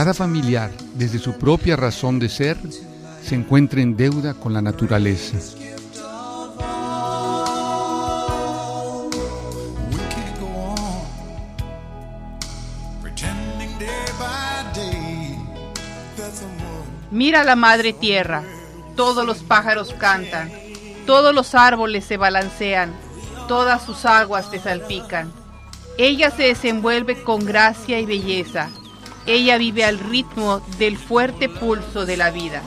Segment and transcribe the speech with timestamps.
[0.00, 2.56] cada familiar, desde su propia razón de ser,
[3.22, 5.36] se encuentra en deuda con la naturaleza.
[17.10, 18.42] Mira la madre tierra,
[18.96, 20.50] todos los pájaros cantan,
[21.04, 22.94] todos los árboles se balancean,
[23.48, 25.30] todas sus aguas te salpican.
[25.98, 28.70] Ella se desenvuelve con gracia y belleza.
[29.26, 32.62] Ella vive al ritmo del fuerte pulso de la vida.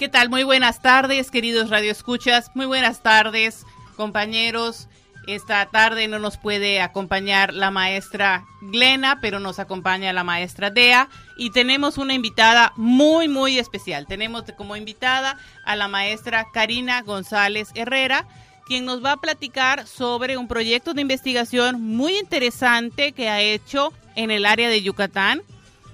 [0.00, 0.30] ¿Qué tal?
[0.30, 2.50] Muy buenas tardes, queridos radioescuchas.
[2.54, 3.66] Muy buenas tardes,
[4.00, 4.88] compañeros.
[5.26, 11.10] Esta tarde no nos puede acompañar la maestra Glena, pero nos acompaña la maestra Dea
[11.36, 14.06] y tenemos una invitada muy, muy especial.
[14.06, 18.26] Tenemos como invitada a la maestra Karina González Herrera,
[18.66, 23.92] quien nos va a platicar sobre un proyecto de investigación muy interesante que ha hecho
[24.16, 25.42] en el área de Yucatán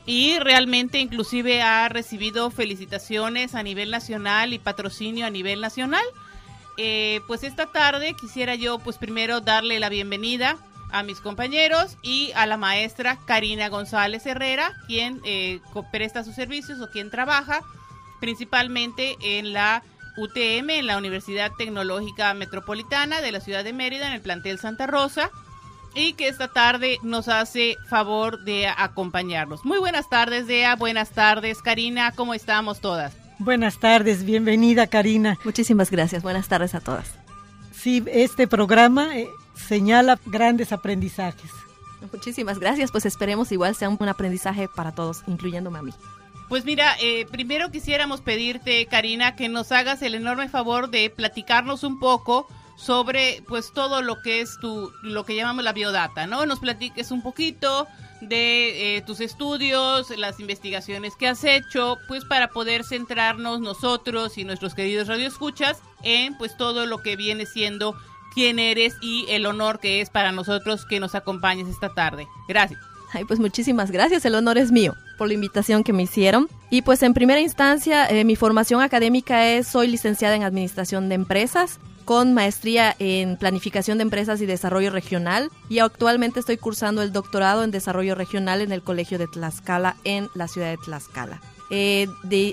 [0.06, 6.04] y realmente inclusive ha recibido felicitaciones a nivel nacional y patrocinio a nivel nacional.
[6.76, 10.58] Eh, pues esta tarde quisiera yo pues primero darle la bienvenida
[10.90, 15.60] a mis compañeros y a la maestra Karina González Herrera, quien eh,
[15.90, 17.60] presta sus servicios o quien trabaja
[18.20, 19.82] principalmente en la
[20.16, 24.86] UTM, en la Universidad Tecnológica Metropolitana de la ciudad de Mérida, en el plantel Santa
[24.86, 25.30] Rosa
[25.94, 29.64] y que esta tarde nos hace favor de acompañarnos.
[29.64, 30.76] Muy buenas tardes, Dea.
[30.76, 32.12] Buenas tardes, Karina.
[32.12, 33.25] ¿Cómo estamos todas?
[33.38, 35.38] Buenas tardes, bienvenida, Karina.
[35.44, 36.22] Muchísimas gracias.
[36.22, 37.14] Buenas tardes a todas.
[37.72, 41.50] Sí, este programa eh, señala grandes aprendizajes.
[42.12, 42.90] Muchísimas gracias.
[42.90, 45.92] Pues esperemos igual sea un, aprendizaje para todos, incluyéndome a mí.
[46.48, 51.84] Pues mira, eh, primero quisiéramos pedirte, Karina, que nos hagas el enorme favor de platicarnos
[51.84, 56.46] un poco sobre pues todo lo que es tu lo que llamamos la biodata, ¿no?
[56.46, 57.88] Nos platiques un poquito
[58.20, 64.44] de eh, tus estudios, las investigaciones que has hecho, pues para poder centrarnos nosotros y
[64.44, 67.96] nuestros queridos radioescuchas en pues todo lo que viene siendo
[68.34, 72.26] quién eres y el honor que es para nosotros que nos acompañes esta tarde.
[72.48, 72.80] Gracias.
[73.12, 76.48] Ay, pues muchísimas gracias, el honor es mío por la invitación que me hicieron.
[76.70, 81.14] Y pues en primera instancia, eh, mi formación académica es, soy licenciada en Administración de
[81.14, 87.12] Empresas, con maestría en Planificación de Empresas y Desarrollo Regional y actualmente estoy cursando el
[87.12, 91.42] doctorado en Desarrollo Regional en el Colegio de Tlaxcala en la ciudad de Tlaxcala.
[91.68, 92.06] Eh,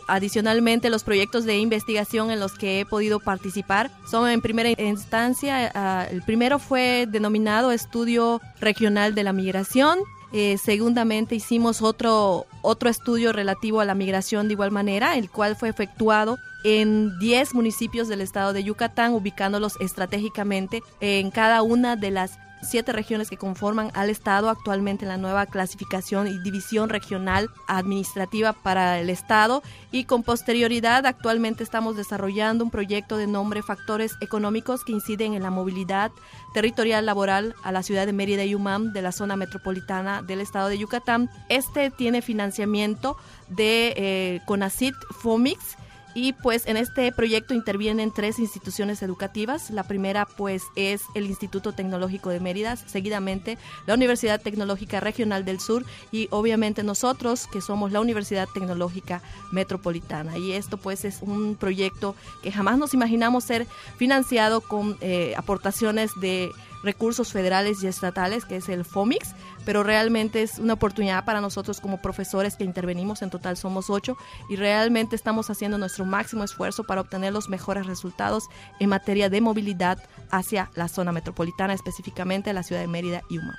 [0.08, 5.72] adicionalmente, los proyectos de investigación en los que he podido participar son en primera instancia,
[5.75, 10.00] ah, el primero fue denominado Estudio Regional de la Migración,
[10.35, 15.56] eh, segundamente hicimos otro, otro estudio relativo a la migración de igual manera, el cual
[15.56, 22.12] fue efectuado en 10 municipios del estado de Yucatán, ubicándolos estratégicamente en cada una de
[22.12, 27.50] las siete regiones que conforman al Estado actualmente en la nueva clasificación y división regional
[27.68, 34.16] administrativa para el Estado y con posterioridad actualmente estamos desarrollando un proyecto de nombre Factores
[34.22, 36.12] Económicos que inciden en la movilidad
[36.53, 40.70] territorial laboral a la ciudad de Mérida y Umam de la zona metropolitana del Estado
[40.70, 41.29] de Yucatán.
[41.49, 43.17] Este tiene financiamiento
[43.49, 45.78] de eh, CONACIT FOMIX
[46.16, 49.70] y pues en este proyecto intervienen tres instituciones educativas.
[49.70, 55.60] La primera pues es el Instituto Tecnológico de Mérida, seguidamente la Universidad Tecnológica Regional del
[55.60, 59.22] Sur y obviamente nosotros que somos la Universidad Tecnológica
[59.52, 60.38] Metropolitana.
[60.38, 63.68] Y esto pues es un proyecto que jamás nos imaginamos ser
[63.98, 66.52] financiado con eh, aportaciones de
[66.84, 69.30] recursos federales y estatales, que es el FOMIX,
[69.66, 74.18] pero realmente es una oportunidad para nosotros como profesores que intervenimos, en total somos ocho,
[74.50, 78.46] y realmente estamos haciendo nuestro máximo esfuerzo para obtener los mejores resultados
[78.80, 79.98] en materia de movilidad
[80.32, 83.58] hacia la zona metropolitana, específicamente la ciudad de Mérida y Uma.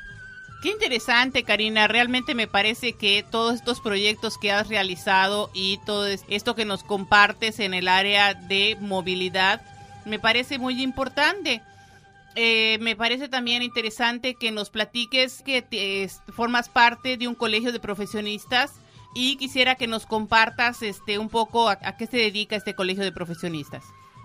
[0.63, 1.89] Qué interesante, Karina.
[1.89, 6.83] Realmente me parece que todos estos proyectos que has realizado y todo esto que nos
[6.83, 9.61] compartes en el área de movilidad
[10.07, 11.61] me parece muy importante.
[12.37, 17.81] Eh, me parece también interesante que nos platiques que formas parte de un colegio de
[17.81, 18.73] profesionistas
[19.15, 23.13] y quisiera que nos compartas este un poco a, qué se dedica este colegio de
[23.13, 23.85] profesionistas.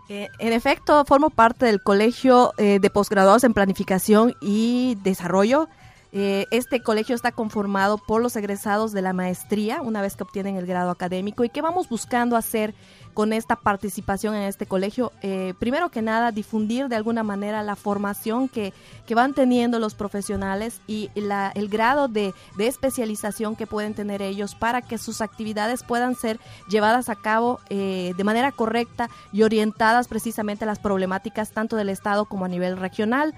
[0.09, 5.69] Eh, en efecto, formo parte del colegio eh, de posgraduados en planificación y desarrollo.
[6.11, 10.65] Este colegio está conformado por los egresados de la maestría una vez que obtienen el
[10.65, 12.73] grado académico y que vamos buscando hacer
[13.13, 17.75] con esta participación en este colegio, eh, primero que nada, difundir de alguna manera la
[17.75, 18.73] formación que,
[19.05, 24.21] que van teniendo los profesionales y la, el grado de, de, especialización que pueden tener
[24.21, 26.39] ellos para que sus actividades puedan ser
[26.69, 31.89] llevadas a cabo eh, de manera correcta y orientadas precisamente a las problemáticas tanto del
[31.89, 33.33] Estado como a nivel regional.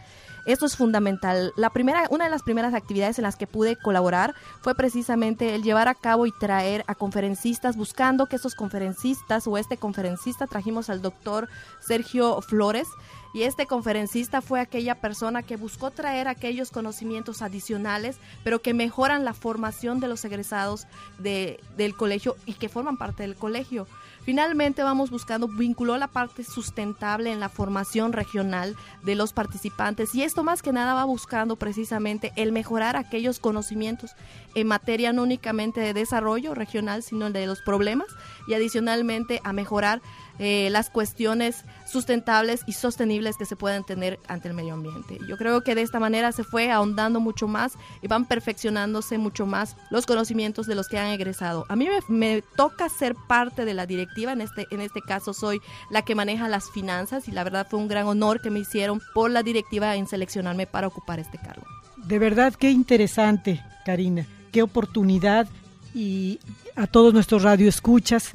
[0.45, 1.53] Esto es fundamental.
[1.55, 5.63] La primera, una de las primeras actividades en las que pude colaborar fue precisamente el
[5.63, 10.89] llevar a cabo y traer a conferencistas, buscando que esos conferencistas o este conferencista trajimos
[10.89, 11.47] al doctor
[11.79, 12.87] Sergio Flores.
[13.33, 19.23] Y este conferencista fue aquella persona que buscó traer aquellos conocimientos adicionales, pero que mejoran
[19.23, 20.85] la formación de los egresados
[21.17, 23.87] de, del colegio y que forman parte del colegio.
[24.23, 30.13] Finalmente vamos buscando, vinculó la parte sustentable en la formación regional de los participantes.
[30.13, 34.11] Y esto más que nada va buscando precisamente el mejorar aquellos conocimientos
[34.53, 38.07] en materia no únicamente de desarrollo regional, sino de los problemas
[38.47, 40.01] y adicionalmente a mejorar
[40.43, 45.19] eh, las cuestiones sustentables y sostenibles que se pueden tener ante el medio ambiente.
[45.27, 49.45] Yo creo que de esta manera se fue ahondando mucho más y van perfeccionándose mucho
[49.45, 51.67] más los conocimientos de los que han egresado.
[51.69, 55.61] A mí me, toca ser parte de la directiva, en este, en este caso soy
[55.91, 58.99] la que maneja las finanzas y la verdad fue un gran honor que me hicieron
[59.13, 61.67] por la directiva en seleccionarme para ocupar este cargo.
[61.97, 65.47] De verdad, qué interesante, Karina, qué oportunidad
[65.93, 66.39] y
[66.75, 68.33] a todos nuestros radioescuchas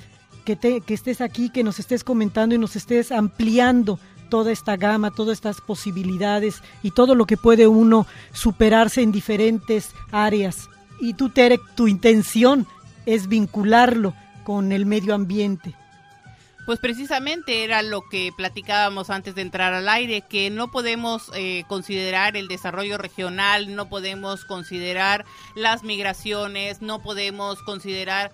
[0.55, 3.99] que, que estés aquí, que nos estés comentando y nos estés ampliando
[4.31, 9.91] toda esta gama, todas estas posibilidades y todo lo que puede uno superarse en diferentes
[10.13, 10.69] áreas.
[11.01, 12.67] Y tú, Tere, tu intención
[13.05, 14.15] es vincularlo
[14.45, 15.75] con el medio ambiente.
[16.65, 21.63] Pues precisamente era lo que platicábamos antes de entrar al aire, que no podemos eh,
[21.69, 28.33] considerar el desarrollo regional, no podemos considerar las migraciones, no podemos considerar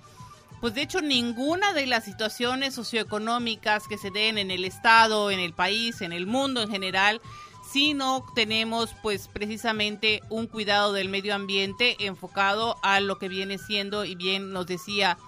[0.62, 5.40] pues de hecho ninguna de las situaciones socioeconómicas que se den en el Estado, en
[5.40, 7.20] el país, en el mundo en general,
[7.68, 13.58] si no tenemos pues precisamente un cuidado del medio ambiente enfocado a lo que viene
[13.58, 15.18] siendo y bien nos decía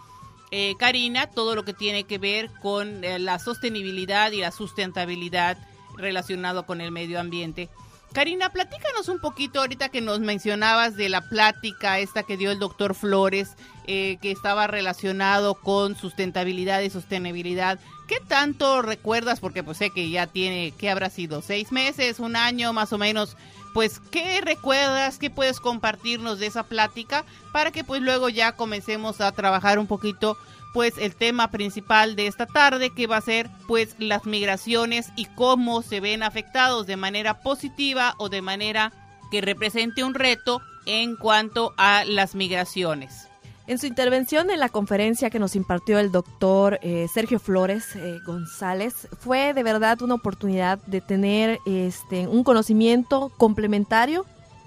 [0.52, 5.58] eh, Karina, todo lo que tiene que ver con eh, la sostenibilidad y la sustentabilidad
[5.96, 7.70] relacionado con el medio ambiente.
[8.14, 12.60] Karina, platícanos un poquito ahorita que nos mencionabas de la plática esta que dio el
[12.60, 13.56] doctor Flores,
[13.88, 17.80] eh, que estaba relacionado con sustentabilidad y sostenibilidad.
[18.06, 19.40] ¿Qué tanto recuerdas?
[19.40, 21.42] Porque pues sé que ya tiene, ¿qué habrá sido?
[21.42, 22.20] ¿Seis meses?
[22.20, 23.36] ¿Un año más o menos?
[23.72, 25.18] Pues, ¿qué recuerdas?
[25.18, 27.24] ¿Qué puedes compartirnos de esa plática?
[27.52, 30.38] Para que pues luego ya comencemos a trabajar un poquito
[30.74, 35.26] pues el tema principal de esta tarde que va a ser pues las migraciones y
[35.26, 38.92] cómo se ven afectados de manera positiva o de manera
[39.30, 43.28] que represente un reto en cuanto a las migraciones.
[43.68, 48.18] En su intervención en la conferencia que nos impartió el doctor eh, Sergio Flores eh,
[48.26, 54.26] González, fue de verdad una oportunidad de tener este, un conocimiento complementario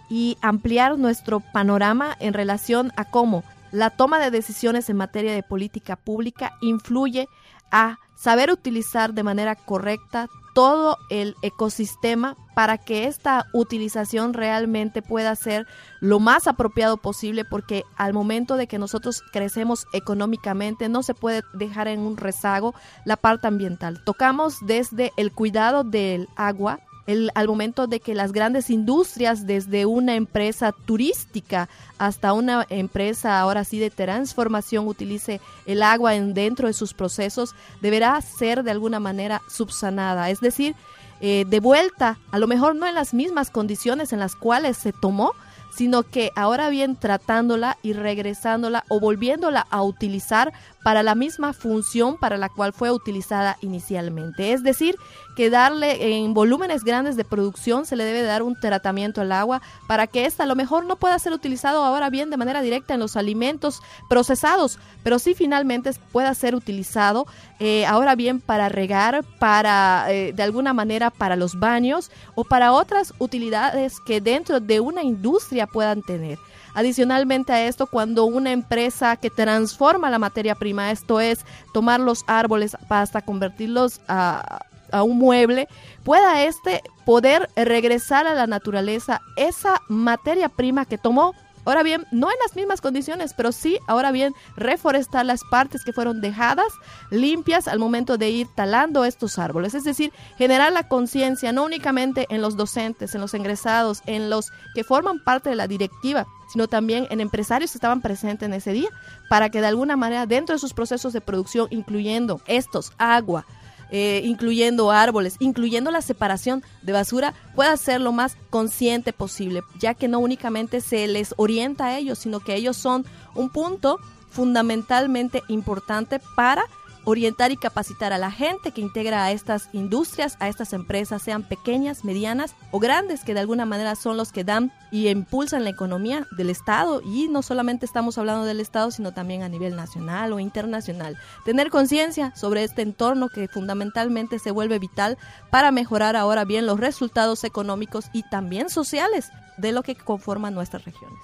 [0.10, 5.44] y ampliar nuestro panorama en relación a cómo la toma de decisiones en materia de
[5.44, 7.28] política pública influye
[7.72, 15.36] a saber utilizar de manera correcta todo el ecosistema para que esta utilización realmente pueda
[15.36, 15.68] ser
[16.00, 21.44] lo más apropiado posible porque al momento de que nosotros crecemos económicamente no se puede
[21.54, 22.74] dejar en un rezago
[23.06, 24.04] la parte ambiental.
[24.04, 30.16] Tocamos desde el cuidado del agua, al momento de que las grandes industrias, desde una
[30.16, 36.74] empresa turística hasta una empresa ahora sí de transformación, utilice el agua en, dentro de
[36.74, 40.76] sus procesos, deberá ser de alguna manera subsanada, es decir,
[41.20, 44.94] eh, de vuelta, a lo mejor no en las mismas condiciones en las cuales se
[44.94, 45.34] tomó,
[45.78, 50.52] sino que ahora bien tratándola y regresándola o volviéndola a utilizar
[50.88, 54.54] para la misma función para la cual fue utilizada inicialmente.
[54.54, 54.96] Es decir,
[55.36, 59.62] que darle en volúmenes grandes de producción se le debe dar un tratamiento al agua
[59.86, 62.94] para que ésta a lo mejor no pueda ser utilizado ahora bien de manera directa
[62.94, 67.28] en los alimentos procesados, pero sí finalmente pueda ser utilizado
[67.60, 72.72] eh, ahora bien para regar, para eh, de alguna manera para los baños o para
[72.72, 76.40] otras utilidades que dentro de una industria puedan tener.
[76.78, 81.40] Adicionalmente a esto, cuando una empresa que transforma la materia prima, esto es
[81.74, 84.60] tomar los árboles hasta convertirlos a
[84.92, 85.68] a un mueble,
[86.04, 91.34] pueda este poder regresar a la naturaleza esa materia prima que tomó
[91.68, 95.92] Ahora bien, no en las mismas condiciones, pero sí, ahora bien, reforestar las partes que
[95.92, 96.72] fueron dejadas
[97.12, 99.74] limpias al momento de ir talando estos árboles.
[99.74, 104.54] Es decir, generar la conciencia no únicamente en los docentes, en los ingresados, en los
[104.76, 108.72] que forman parte de la directiva, sino también en empresarios que estaban presentes en ese
[108.72, 108.88] día,
[109.30, 113.46] para que de alguna manera dentro de sus procesos de producción, incluyendo estos, agua,
[113.92, 119.94] eh, incluyendo árboles, incluyendo la separación de basura, pueda ser lo más consciente posible, ya
[119.94, 125.42] que no únicamente se les orienta a ellos, sino que ellos son un punto fundamentalmente
[125.48, 126.64] importante para
[127.08, 131.42] orientar y capacitar a la gente que integra a estas industrias, a estas empresas, sean
[131.44, 135.70] pequeñas, medianas o grandes, que de alguna manera son los que dan y impulsan la
[135.70, 137.02] economía del Estado.
[137.02, 141.18] Y no solamente estamos hablando del Estado, sino también a nivel nacional o internacional.
[141.46, 145.18] Tener conciencia sobre este entorno que fundamentalmente se vuelve vital
[145.50, 150.84] para mejorar ahora bien los resultados económicos y también sociales de lo que conforman nuestras
[150.84, 151.20] regiones.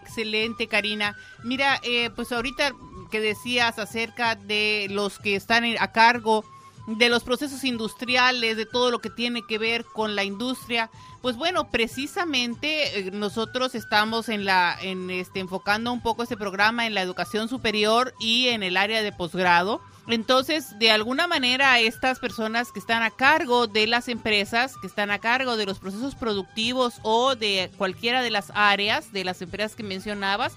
[0.00, 1.14] Excelente, Karina.
[1.44, 2.72] Mira, eh, pues ahorita
[3.08, 6.44] que decías acerca de los que están a cargo
[6.86, 10.90] de los procesos industriales, de todo lo que tiene que ver con la industria.
[11.20, 16.86] Pues bueno, precisamente eh, nosotros estamos en la en este enfocando un poco este programa
[16.86, 19.80] en la educación superior y en el área de posgrado.
[20.08, 25.10] Entonces, de alguna manera, estas personas que están a cargo de las empresas, que están
[25.10, 29.74] a cargo de los procesos productivos o de cualquiera de las áreas de las empresas
[29.74, 30.52] que mencionabas,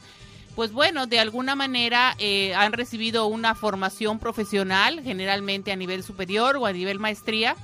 [0.59, 6.57] pues bueno, de alguna manera eh, han recibido una formación profesional, generalmente a nivel superior
[6.57, 7.55] o a nivel maestría.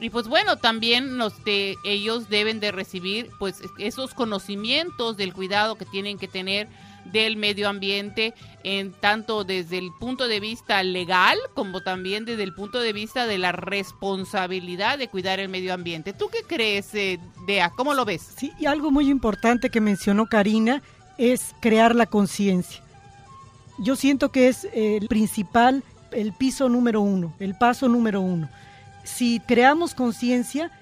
[0.00, 5.86] Y pues bueno, también de, ellos deben de recibir pues esos conocimientos del cuidado que
[5.86, 6.68] tienen que tener
[7.06, 12.52] del medio ambiente, en tanto desde el punto de vista legal como también desde el
[12.52, 16.12] punto de vista de la responsabilidad de cuidar el medio ambiente.
[16.12, 17.70] ¿Tú qué crees, eh, Dea?
[17.70, 18.34] ¿Cómo lo ves?
[18.36, 20.82] Sí, y algo muy importante que mencionó Karina
[21.22, 22.82] es crear la conciencia.
[23.78, 28.48] Yo siento que es el principal, el piso número uno, el paso número uno.
[29.04, 30.72] Si creamos conciencia,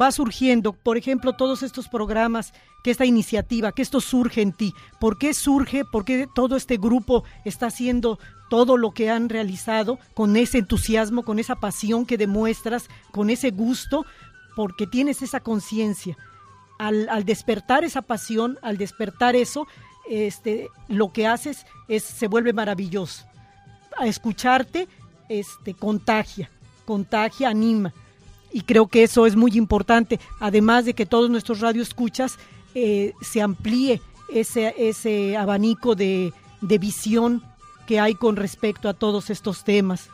[0.00, 2.52] va surgiendo, por ejemplo, todos estos programas,
[2.82, 4.74] que esta iniciativa, que esto surge en ti.
[4.98, 5.84] ¿Por qué surge?
[5.84, 8.18] ¿Por qué todo este grupo está haciendo
[8.50, 13.52] todo lo que han realizado con ese entusiasmo, con esa pasión que demuestras, con ese
[13.52, 14.04] gusto?
[14.56, 16.16] Porque tienes esa conciencia
[16.88, 19.68] al, despertar esa pasión, al despertar eso,
[20.08, 23.24] este, lo que haces es se vuelve maravilloso.
[23.96, 24.88] A escucharte,
[25.28, 26.50] este, contagia,
[26.84, 27.92] contagia, anima.
[28.52, 32.38] Y creo que eso es muy importante, además de que todos nuestros radioescuchas
[32.74, 37.44] eh, se amplíe ese, ese abanico de, de visión
[37.86, 40.10] que hay con respecto a todos estos temas.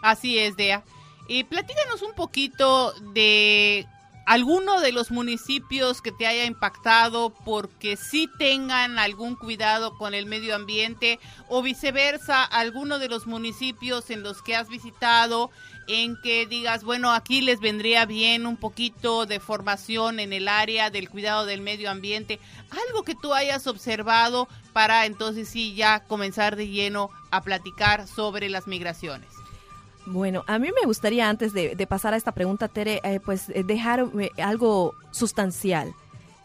[0.00, 0.84] Así es, Dea.
[1.28, 3.86] Y platícanos un poquito de
[4.26, 10.26] alguno de los municipios que te haya impactado porque sí tengan algún cuidado con el
[10.26, 15.50] medio ambiente o viceversa, alguno de los municipios en los que has visitado
[15.86, 20.90] en que digas, bueno, aquí les vendría bien un poquito de formación en el área
[20.90, 22.40] del cuidado del medio ambiente,
[22.88, 28.48] algo que tú hayas observado para entonces sí ya comenzar de lleno a platicar sobre
[28.48, 29.35] las migraciones.
[30.06, 33.64] Bueno, a mí me gustaría antes de, pasar a esta pregunta, Tere, eh, pues eh,
[33.64, 35.94] dejar eh, algo sustancial.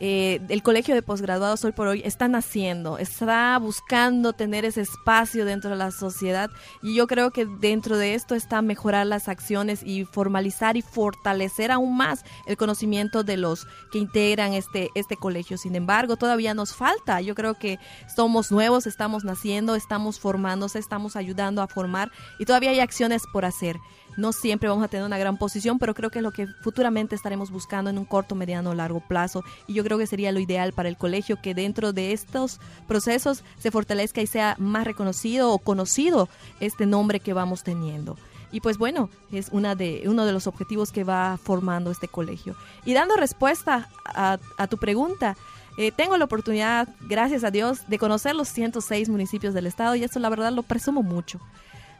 [0.04, 5.46] Eh, el colegio de posgraduados hoy por hoy está naciendo, está buscando tener ese espacio
[5.46, 6.50] dentro de la sociedad
[6.82, 11.70] y yo creo que dentro de esto está mejorar las acciones y formalizar y fortalecer
[11.70, 15.60] aún más el conocimiento de los que integran este, este colegio.
[15.60, 17.22] Sin embargo, todavía nos falta.
[17.22, 17.78] Yo creo que
[18.16, 23.46] somos nuevos, estamos naciendo, estamos formándose, estamos ayudando a formar y todavía hay acciones por
[23.46, 23.78] hacer.
[24.22, 27.16] No siempre vamos a tener una gran posición, pero creo que es lo que futuramente
[27.16, 29.44] estaremos buscando en un corto, mediano o largo plazo.
[29.66, 33.44] Y yo creo que sería lo ideal para el colegio que dentro de estos procesos
[33.58, 38.16] se fortalezca y sea más reconocido o conocido este nombre que vamos teniendo.
[38.52, 42.56] Y pues bueno, es una de, uno de los objetivos que va formando este colegio.
[42.86, 44.38] Y dando respuesta a,
[44.68, 45.36] tu pregunta,
[45.80, 50.04] eh, tengo la oportunidad, gracias a Dios, de conocer los 106 municipios del estado y
[50.04, 51.40] esto la verdad lo presumo mucho.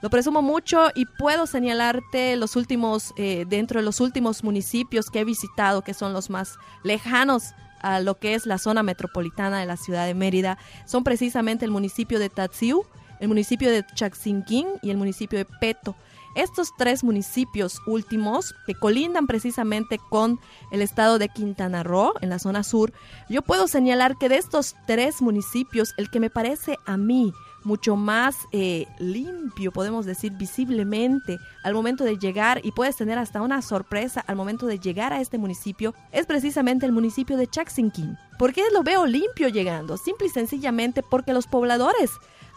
[0.02, 5.20] Lo presumo mucho y puedo señalarte los últimos, eh, dentro de los últimos municipios que
[5.20, 9.68] he visitado, que son los más lejanos a lo que es la zona metropolitana de
[9.68, 12.84] la ciudad de Mérida, son precisamente el municipio de Tatsiu,
[13.20, 15.96] el municipio de Chaxinquín y el municipio de Peto.
[16.34, 20.40] Estos tres municipios últimos, que colindan precisamente con
[20.72, 22.94] el estado de Quintana Roo, en la zona sur,
[23.30, 27.96] yo puedo señalar que de estos tres municipios, el que me parece a mí mucho
[27.96, 33.62] más eh, limpio, podemos decir visiblemente, al momento de llegar y puedes tener hasta una
[33.62, 38.18] sorpresa al momento de llegar a este municipio, es precisamente el municipio de Chaxinquín.
[38.38, 39.98] ¿Por qué lo veo limpio llegando?
[39.98, 42.12] Simple y sencillamente porque los pobladores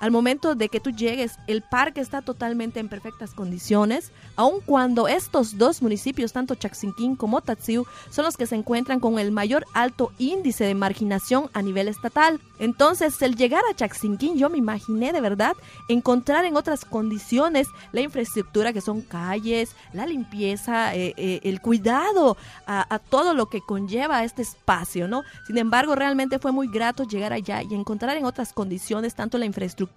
[0.04, 5.08] al momento de que tú llegues, el parque está totalmente en perfectas condiciones, aun cuando
[5.08, 9.64] estos dos municipios, tanto Chaxinquín como Tatsiu, son los que se encuentran con el mayor
[9.72, 12.38] alto índice de marginación a nivel estatal.
[12.58, 15.56] Entonces, el llegar a Chaxinquín, yo me imaginé de verdad
[15.88, 22.36] encontrar en otras condiciones la infraestructura que son calles, la limpieza, eh, eh, el cuidado
[22.66, 25.22] a, a, todo lo que conlleva este espacio, ¿no?
[25.46, 29.46] Sin embargo, realmente fue muy grato llegar allá y encontrar en otras condiciones tanto la
[29.46, 29.93] infraestructura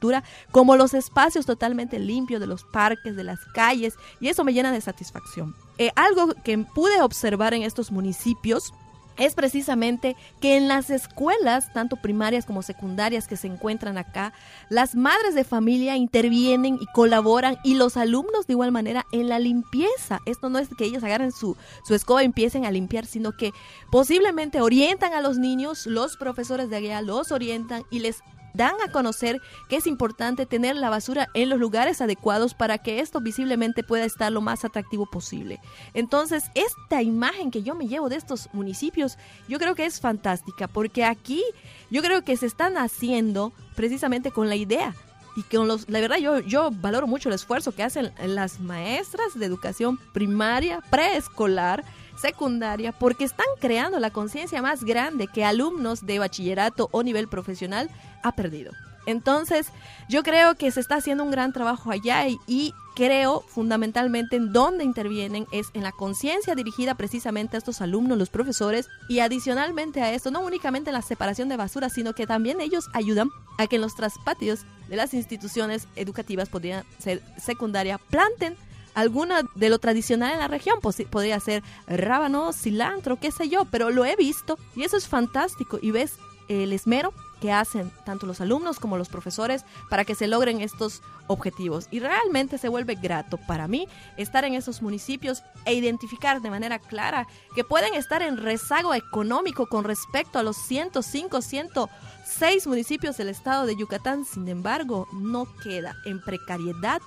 [0.51, 4.71] como los espacios totalmente limpios de los parques, de las calles, y eso me llena
[4.71, 5.55] de satisfacción.
[5.77, 8.73] Eh, algo que pude observar en estos municipios
[9.17, 14.33] es precisamente que en las escuelas, tanto primarias como secundarias que se encuentran acá,
[14.69, 19.39] las madres de familia intervienen y colaboran y los alumnos de igual manera en la
[19.39, 20.19] limpieza.
[20.25, 23.53] Esto no es que ellos agarren su, su escoba y empiecen a limpiar, sino que
[23.91, 28.21] posiblemente orientan a los niños, los profesores de allá los orientan y les
[28.53, 32.99] dan a conocer que es importante tener la basura en los lugares adecuados para que
[32.99, 35.59] esto visiblemente pueda estar lo más atractivo posible.
[35.93, 40.67] Entonces, esta imagen que yo me llevo de estos municipios, yo creo que es fantástica,
[40.67, 41.43] porque aquí
[41.89, 44.95] yo creo que se están haciendo precisamente con la idea
[45.37, 49.37] y con los, la verdad yo, yo valoro mucho el esfuerzo que hacen las maestras
[49.37, 51.83] de educación primaria, preescolar,
[52.17, 57.89] secundaria, porque están creando la conciencia más grande que alumnos de bachillerato o nivel profesional
[58.23, 58.71] ha perdido.
[59.07, 59.67] Entonces,
[60.09, 64.83] yo creo que se está haciendo un gran trabajo allá y, creo fundamentalmente en dónde
[64.83, 70.11] intervienen es en la conciencia dirigida precisamente a estos alumnos, los profesores, y adicionalmente a
[70.11, 73.75] esto, no únicamente en la separación de basura, sino que también ellos ayudan a que
[73.75, 78.57] en los traspatios de las instituciones educativas, podrían ser secundaria, planten
[78.97, 80.79] alguna de lo tradicional en la región.
[80.81, 85.07] Pues, podría ser rábano, cilantro, qué sé yo, pero lo he visto y eso es
[85.07, 85.77] fantástico.
[85.79, 86.15] Y ves
[86.49, 91.03] el esmero que hacen tanto los alumnos como los profesores para que se logren estos
[91.27, 91.87] objetivos.
[91.91, 96.79] Y realmente se vuelve grato para mí estar en esos municipios e identificar de manera
[96.79, 103.29] clara que pueden estar en rezago económico con respecto a los 105, 106 municipios del
[103.29, 104.25] estado de Yucatán.
[104.25, 106.99] Sin embargo, no queda en precariedad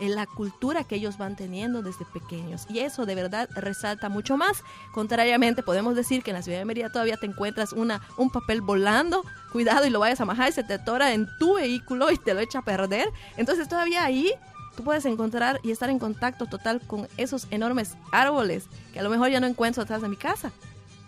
[0.00, 2.66] en la cultura que ellos van teniendo desde pequeños.
[2.68, 4.62] Y eso de verdad resalta mucho más.
[4.92, 8.60] Contrariamente, podemos decir que en la ciudad de Mérida todavía te encuentras una, un papel
[8.60, 12.18] volando, cuidado y lo vayas a majar y se te atora en tu vehículo y
[12.18, 13.08] te lo echa a perder.
[13.36, 14.32] Entonces todavía ahí
[14.76, 19.10] tú puedes encontrar y estar en contacto total con esos enormes árboles que a lo
[19.10, 20.52] mejor ya no encuentro atrás de mi casa,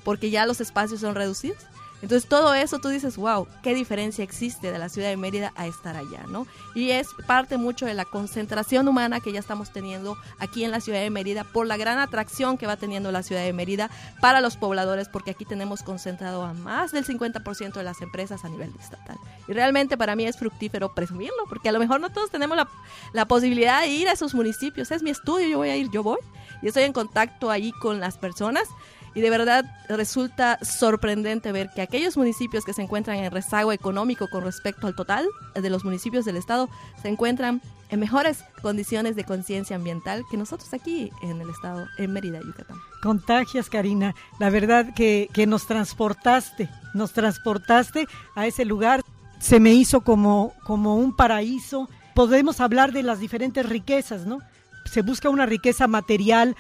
[0.04, 1.58] porque ya los espacios son reducidos.
[2.02, 5.66] Entonces todo eso tú dices, wow, qué diferencia existe de la ciudad de Mérida a
[5.66, 6.46] estar allá, ¿no?
[6.74, 10.80] Y es parte mucho de la concentración humana que ya estamos teniendo aquí en la
[10.80, 14.40] ciudad de Mérida por la gran atracción que va teniendo la ciudad de Mérida para
[14.40, 18.72] los pobladores, porque aquí tenemos concentrado a más del 50% de las empresas a nivel
[18.80, 19.18] estatal.
[19.46, 22.68] Y realmente para mí es fructífero presumirlo, porque a lo mejor no todos tenemos la,
[23.12, 24.90] la posibilidad de ir a esos municipios.
[24.90, 26.18] Es mi estudio, yo voy a ir, yo voy.
[26.62, 28.68] Y estoy en contacto ahí con las personas
[29.14, 34.28] y de verdad resulta sorprendente ver que aquellos municipios que se encuentran en rezago económico
[34.28, 36.68] con respecto al total de los municipios del estado
[37.02, 42.12] se encuentran en mejores condiciones de conciencia ambiental que nosotros aquí en el estado, en
[42.12, 42.76] Mérida, Yucatán.
[43.02, 44.14] Contagias, Karina.
[44.38, 49.02] La verdad que, que nos transportaste, nos transportaste a ese lugar.
[49.40, 51.88] Se me hizo como, como un paraíso.
[52.14, 54.38] Podemos hablar de las diferentes riquezas, ¿no?
[54.84, 56.56] Se busca una riqueza material,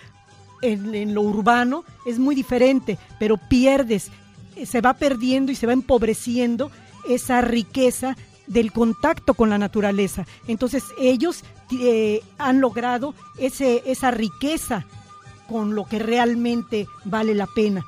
[0.62, 4.10] en, lo urbano es muy diferente, pero pierdes,
[4.56, 6.70] eh, se va perdiendo y se va empobreciendo
[7.08, 10.26] esa riqueza del contacto con la naturaleza.
[10.48, 11.44] Entonces ellos
[11.80, 14.84] eh, han logrado ese, esa riqueza
[15.48, 17.84] con lo que realmente vale la pena.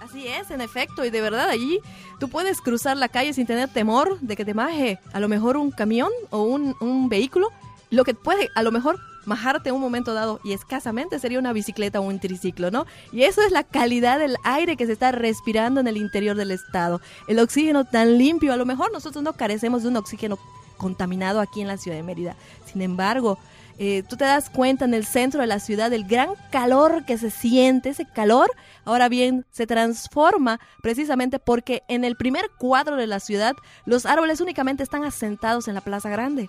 [0.00, 1.80] Así es, en efecto, y de verdad allí
[2.18, 5.56] tú puedes cruzar la calle sin tener temor de que te maje a lo mejor
[5.56, 7.48] un camión o un, un vehículo,
[7.90, 12.00] lo que puede a lo mejor majarte un momento dado y escasamente sería una bicicleta
[12.00, 12.86] o un triciclo, ¿no?
[13.12, 16.50] Y eso es la calidad del aire que se está respirando en el interior del
[16.50, 17.00] estado.
[17.28, 20.38] El oxígeno tan limpio, a lo mejor nosotros no carecemos de un oxígeno
[20.76, 22.36] contaminado aquí en la ciudad de Mérida.
[22.66, 23.38] Sin embargo,
[23.78, 27.18] eh, tú te das cuenta en el centro de la ciudad del gran calor que
[27.18, 28.50] se siente, ese calor,
[28.84, 33.54] ahora bien, se transforma precisamente porque en el primer cuadro de la ciudad
[33.86, 36.48] los árboles únicamente están asentados en la Plaza Grande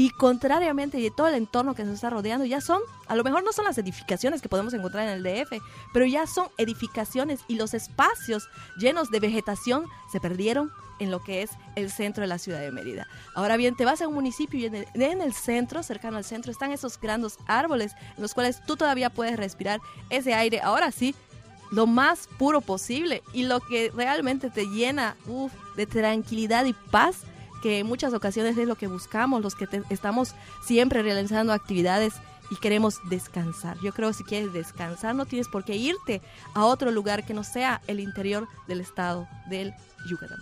[0.00, 3.44] y contrariamente de todo el entorno que nos está rodeando, ya son, a lo mejor
[3.44, 7.56] no son las edificaciones que podemos encontrar en el DF, pero ya son edificaciones y
[7.56, 12.38] los espacios llenos de vegetación se perdieron en lo que es el centro de la
[12.38, 13.06] ciudad de Mérida.
[13.34, 16.72] Ahora bien, te vas a un municipio y en el, centro, cercano al centro, están
[16.72, 21.14] esos grandes árboles en los cuales tú todavía puedes respirar ese aire, ahora sí,
[21.70, 25.14] lo más puro posible y lo que realmente te llena
[25.76, 27.24] de tranquilidad y paz
[27.62, 32.14] que en muchas ocasiones es lo que buscamos, los que estamos siempre realizando actividades
[32.50, 33.78] y queremos descansar.
[33.80, 36.20] Yo creo que si quieres descansar no tienes por qué irte
[36.54, 39.72] a otro lugar que no sea el interior del estado del
[40.08, 40.38] Yucatán.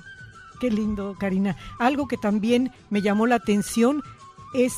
[0.60, 1.56] Qué lindo, Karina.
[1.78, 4.02] Algo que también me llamó la atención
[4.54, 4.74] es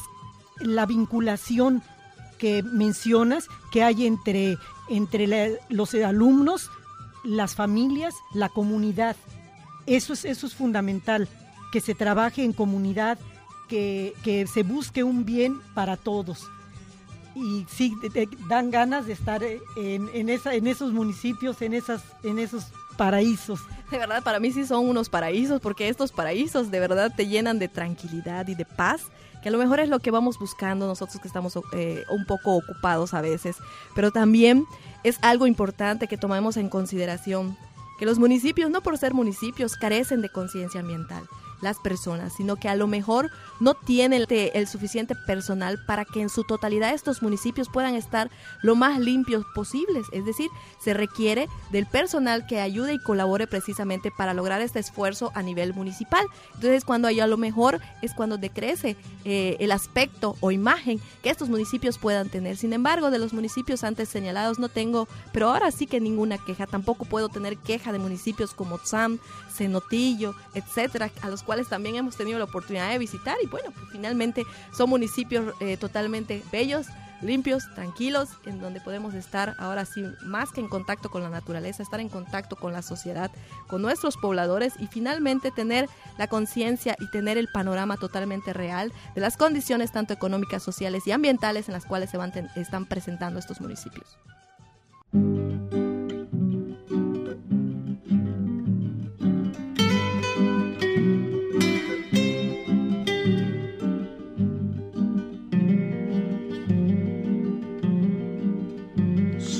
[0.59, 1.83] la vinculación
[2.39, 6.71] que mencionas que hay entre, entre los alumnos,
[7.25, 9.17] las familias, la comunidad.
[9.87, 11.29] Eso es, eso es fundamental,
[11.71, 13.19] que se trabaje en comunidad,
[13.69, 16.49] que, que se busque un bien para todos.
[17.35, 17.95] Y sí,
[18.49, 23.61] dan ganas de estar en, en, esa, en esos municipios, en, esas, en esos paraísos.
[23.91, 27.59] De verdad, para mí sí son unos paraísos, porque estos paraísos de verdad te llenan
[27.59, 29.03] de tranquilidad y de paz,
[29.43, 32.57] que a lo mejor es lo que vamos buscando nosotros que estamos eh, un poco
[32.57, 33.57] ocupados a veces,
[33.95, 34.67] pero también
[35.03, 37.57] es algo importante que tomemos en consideración,
[37.99, 41.27] que los municipios, no por ser municipios, carecen de conciencia ambiental
[41.61, 46.29] las personas, sino que a lo mejor no tienen el, suficiente personal para que en
[46.29, 48.31] su totalidad estos municipios puedan estar
[48.63, 50.07] lo más limpios posibles.
[50.13, 55.31] Es decir, se requiere del personal que ayude y colabore precisamente para lograr este esfuerzo
[55.35, 56.25] a nivel municipal.
[56.55, 61.31] Entonces, cuando hay a lo mejor es cuando decrece eh, el aspecto o imagen que
[61.31, 62.57] estos municipios puedan tener.
[62.57, 66.67] Sin embargo, de los municipios antes señalados no tengo, pero ahora sí que ninguna queja.
[66.67, 69.19] Tampoco puedo tener queja de municipios como Tzam,
[69.53, 74.45] Cenotillo, etcétera, a los también hemos tenido la oportunidad de visitar y bueno, pues finalmente
[74.77, 76.87] son municipios eh, totalmente bellos,
[77.23, 81.83] limpios, tranquilos, en donde podemos estar ahora sí más que en contacto con la naturaleza,
[81.83, 83.31] estar en contacto con la sociedad,
[83.67, 89.21] con nuestros pobladores y finalmente tener la conciencia y tener el panorama totalmente real de
[89.21, 93.61] las condiciones tanto económicas, sociales y ambientales en las cuales se van están presentando estos
[93.61, 94.17] municipios.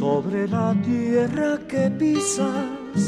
[0.01, 3.01] Sobre la tierra que pisas.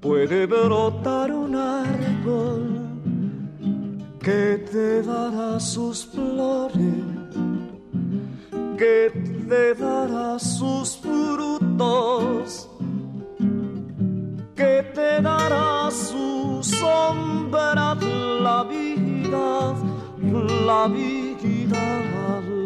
[0.00, 2.62] Puede brotar un árbol
[4.18, 7.04] que te dará sus flores,
[8.76, 8.98] que
[9.48, 12.68] te dará sus frutos,
[14.56, 17.94] que te dará su sombra,
[18.48, 19.76] la vida,
[20.66, 21.82] la vida,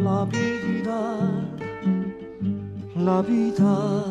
[0.03, 1.32] la vida
[3.05, 4.05] la vida.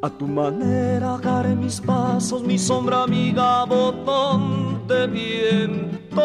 [0.00, 6.22] A tu manera haré mis pasos, mi sombra amiga, botón de viento.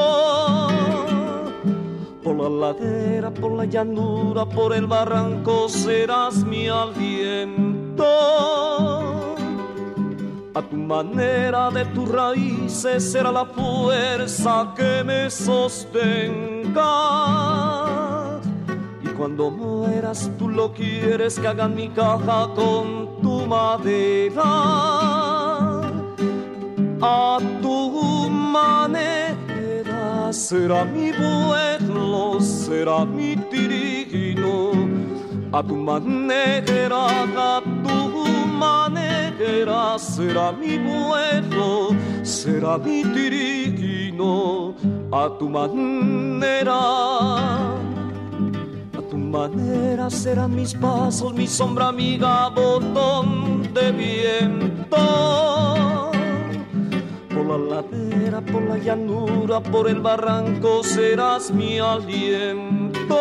[2.24, 8.06] Por la ladera, por la llanura, por el barranco serás mi aliento.
[10.56, 16.84] A tu manera de tus raíces será la fuerza que me sostenga
[19.24, 24.44] cuando mueras tú lo quieres que hagan mi caja con tu madera.
[27.02, 34.74] A tu manera será mi vuelo, será mi tirino.
[35.54, 37.08] A tu manera,
[37.38, 38.26] a tu
[38.60, 44.76] manera será mi vuelo, será mi tirino.
[45.14, 47.93] A tu manera
[49.34, 54.98] manera serán mis pasos, mi sombra amiga, botón de viento.
[57.34, 63.18] Por la ladera, por la llanura, por el barranco serás mi aliento.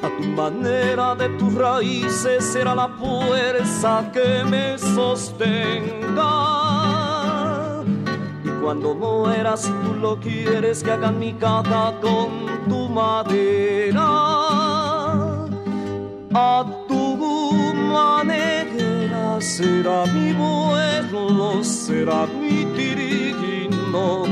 [0.00, 6.46] A tu manera de tus raíces será la fuerza que me sostenga
[8.66, 14.08] cuando mueras tú lo quieres que haga mi caja con tu madera.
[16.34, 17.16] A tu
[17.94, 24.24] manera será mi vuelo, será mi tiriguino.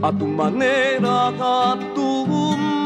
[0.00, 2.24] A tu manera, a tu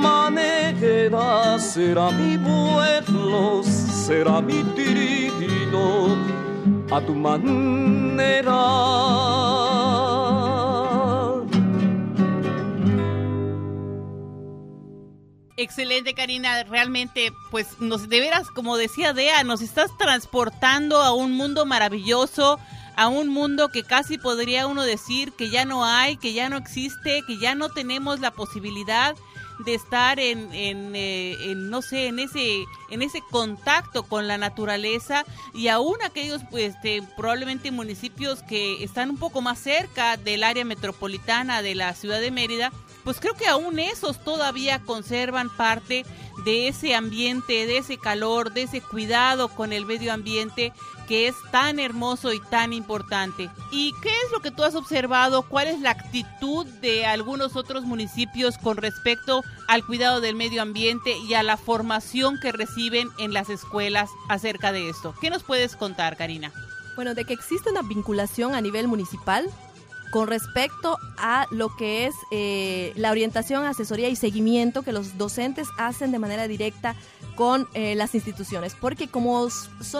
[0.08, 6.16] manera será mi vuelo, será mi tiriguino.
[6.90, 8.60] A tu manera
[15.60, 16.64] Excelente, Karina.
[16.64, 22.58] Realmente, pues, nos de veras, como decía Dea, nos estás transportando a un mundo maravilloso,
[22.96, 26.56] a un mundo que casi podría uno decir que ya no hay, que ya no
[26.56, 29.14] existe, que ya no tenemos la posibilidad
[29.66, 35.26] de estar en, eh, en, no sé, en ese, en ese contacto con la naturaleza
[35.52, 36.74] y aún aquellos, pues,
[37.18, 42.30] probablemente municipios que están un poco más cerca del área metropolitana de la ciudad de
[42.30, 42.72] Mérida,
[43.04, 46.04] pues creo que aún esos todavía conservan parte
[46.44, 50.72] de ese ambiente, de ese calor, de ese cuidado con el medio ambiente
[51.08, 53.50] que es tan hermoso y tan importante.
[53.72, 55.42] ¿Y qué es lo que tú has observado?
[55.42, 61.18] ¿Cuál es la actitud de algunos otros municipios con respecto al cuidado del medio ambiente
[61.18, 65.12] y a la formación que reciben en las escuelas acerca de esto?
[65.20, 66.52] ¿Qué nos puedes contar, Karina?
[66.94, 69.48] Bueno, de que existe una vinculación a nivel municipal
[70.10, 75.68] con respecto a lo que es eh, la orientación, asesoría y seguimiento que los docentes
[75.78, 76.96] hacen de manera directa
[77.36, 79.48] con eh, las instituciones, porque como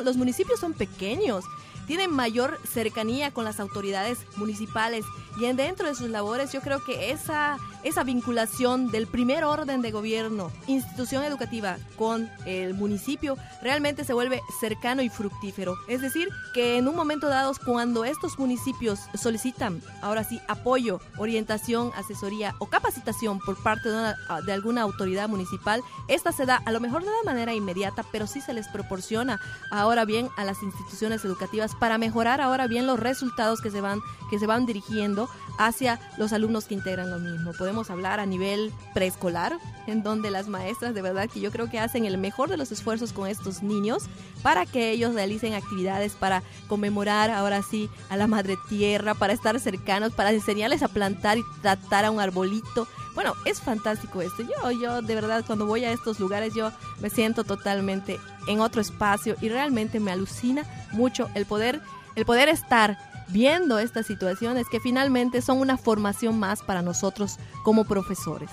[0.05, 1.44] los municipios son pequeños,
[1.90, 5.05] tienen mayor cercanía con las autoridades municipales
[5.40, 9.83] y en dentro de sus labores yo creo que esa, esa vinculación del primer orden
[9.83, 15.74] de gobierno, institución educativa con el municipio realmente se vuelve cercano y fructífero.
[15.88, 21.90] Es decir, que en un momento dado cuando estos municipios solicitan ahora sí apoyo, orientación,
[21.96, 24.12] asesoría o capacitación por parte de,
[24.46, 28.29] de alguna autoridad municipal, esta se da a lo mejor de una manera inmediata, pero
[28.29, 29.40] sí se les proporciona
[29.72, 34.00] ahora bien a las instituciones educativas para mejorar ahora bien los resultados que se van,
[34.30, 37.52] que se van dirigiendo hacia los alumnos que integran lo mismo.
[37.52, 41.80] Podemos hablar a nivel preescolar, en donde las maestras de verdad que yo creo que
[41.80, 44.04] hacen el mejor de los esfuerzos con estos niños
[44.42, 49.58] para que ellos realicen actividades para conmemorar ahora sí a la madre tierra, para estar
[49.58, 52.86] cercanos, para enseñarles a plantar y tratar a un arbolito.
[53.20, 54.42] Bueno, es fantástico esto.
[54.42, 58.80] Yo, yo de verdad cuando voy a estos lugares yo me siento totalmente en otro
[58.80, 61.83] espacio y realmente me alucina mucho el poder,
[62.16, 62.96] el poder estar
[63.28, 68.48] viendo estas situaciones que finalmente son una formación más para nosotros como profesores.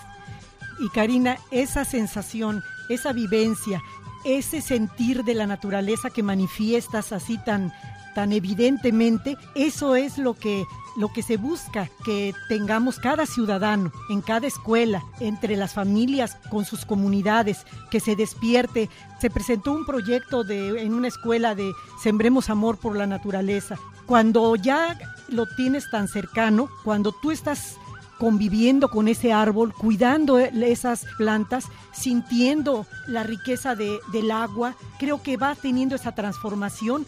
[0.79, 3.81] Y Karina, esa sensación, esa vivencia,
[4.25, 7.71] ese sentir de la naturaleza que manifiestas así tan,
[8.15, 10.65] tan evidentemente, eso es lo que
[10.97, 16.65] lo que se busca que tengamos cada ciudadano en cada escuela, entre las familias, con
[16.65, 18.89] sus comunidades, que se despierte.
[19.21, 23.77] Se presentó un proyecto de, en una escuela de Sembremos Amor por la Naturaleza.
[24.07, 24.97] Cuando ya
[25.29, 27.77] lo tienes tan cercano, cuando tú estás
[28.17, 35.37] conviviendo con ese árbol, cuidando esas plantas, sintiendo la riqueza de, del agua, creo que
[35.37, 37.05] va teniendo esa transformación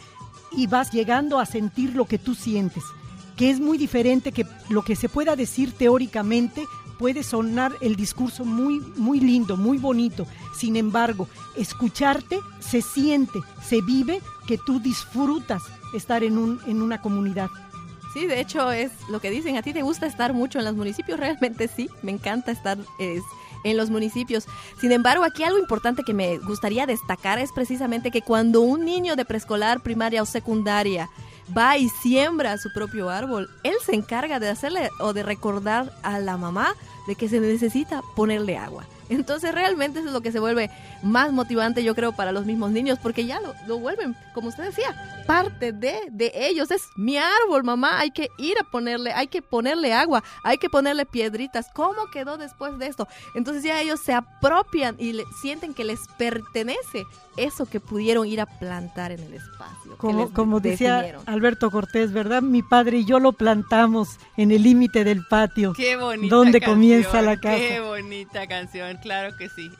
[0.52, 2.84] y vas llegando a sentir lo que tú sientes
[3.40, 6.66] que es muy diferente que lo que se pueda decir teóricamente
[6.98, 10.26] puede sonar el discurso muy muy lindo, muy bonito.
[10.54, 11.26] Sin embargo,
[11.56, 15.62] escucharte se siente, se vive que tú disfrutas
[15.94, 17.48] estar en un en una comunidad.
[18.12, 20.74] Sí, de hecho es lo que dicen, a ti te gusta estar mucho en los
[20.74, 24.44] municipios, realmente sí, me encanta estar en los municipios.
[24.82, 29.16] Sin embargo, aquí algo importante que me gustaría destacar es precisamente que cuando un niño
[29.16, 31.08] de preescolar, primaria o secundaria
[31.56, 36.18] va y siembra su propio árbol, él se encarga de hacerle o de recordar a
[36.18, 36.74] la mamá
[37.06, 38.86] de que se necesita ponerle agua.
[39.10, 40.70] Entonces realmente eso es lo que se vuelve
[41.02, 44.64] más motivante yo creo para los mismos niños porque ya lo, lo vuelven, como usted
[44.64, 44.94] decía,
[45.26, 46.70] parte de, de ellos.
[46.70, 50.70] Es mi árbol, mamá, hay que ir a ponerle, hay que ponerle agua, hay que
[50.70, 51.66] ponerle piedritas.
[51.74, 53.08] ¿Cómo quedó después de esto?
[53.34, 57.04] Entonces ya ellos se apropian y le, sienten que les pertenece
[57.36, 59.96] eso que pudieron ir a plantar en el espacio.
[59.96, 62.42] Como, como decía Alberto Cortés, ¿verdad?
[62.42, 65.72] Mi padre y yo lo plantamos en el límite del patio.
[65.72, 67.58] Qué bonita Donde comienza la casa.
[67.58, 69.70] Qué bonita canción, claro que sí.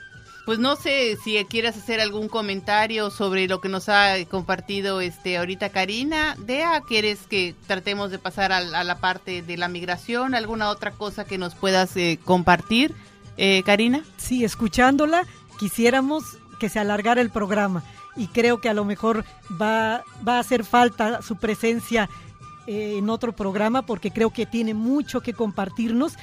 [0.46, 5.36] Pues no sé si quieres hacer algún comentario sobre lo que nos ha compartido este
[5.36, 6.34] ahorita Karina.
[6.38, 10.34] Dea, ¿quieres que tratemos de pasar a, la parte de la migración?
[10.34, 12.94] ¿Alguna otra cosa que nos puedas eh, compartir,
[13.36, 14.02] eh, Karina?
[14.16, 15.24] Sí, escuchándola,
[15.58, 17.82] quisiéramos que se alargara el programa
[18.14, 19.24] y creo que a lo mejor
[19.60, 22.08] va, va a hacer falta su presencia
[22.68, 26.14] eh, en otro programa porque creo que tiene mucho que compartirnos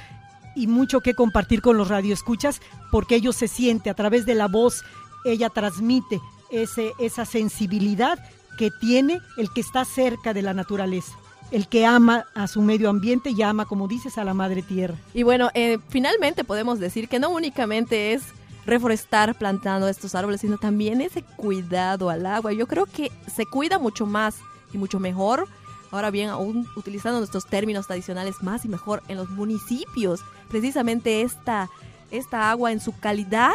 [0.54, 4.48] y mucho que compartir con los radioescuchas porque ellos se siente a través de la
[4.48, 4.84] voz,
[5.26, 6.20] ella transmite
[6.50, 8.18] ese, esa sensibilidad
[8.56, 11.12] que tiene el que está cerca de la naturaleza
[11.50, 14.96] el que ama a su medio ambiente y ama, como dices, a la madre tierra.
[15.14, 18.22] Y bueno, eh, finalmente podemos decir que no únicamente es
[18.68, 22.52] reforestar plantando estos árboles, sino también ese cuidado al agua.
[22.52, 24.36] Yo creo que se cuida mucho más
[24.72, 25.48] y mucho mejor,
[25.90, 30.20] ahora bien, aún utilizando nuestros términos tradicionales más y mejor en los municipios.
[30.50, 31.70] Precisamente esta,
[32.10, 33.54] esta agua en su calidad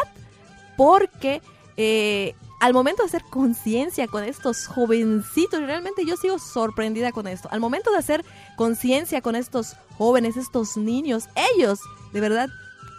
[0.75, 1.43] porque
[1.77, 7.49] eh, al momento de hacer conciencia con estos jovencitos, realmente yo sigo sorprendida con esto,
[7.51, 11.81] al momento de hacer conciencia con estos jóvenes, estos niños, ellos
[12.13, 12.49] de verdad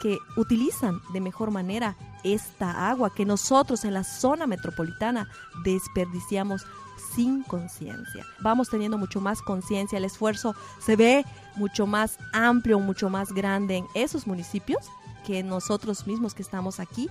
[0.05, 5.31] que utilizan de mejor manera esta agua que nosotros en la zona metropolitana
[5.65, 6.67] desperdiciamos
[7.15, 8.27] sin conciencia.
[8.41, 11.25] Vamos teniendo mucho más conciencia, el esfuerzo se ve
[11.57, 14.91] mucho más amplio, mucho más grande en esos municipios
[15.27, 17.09] que nosotros mismos que estamos aquí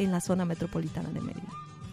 [0.00, 1.48] en la zona metropolitana de Mérida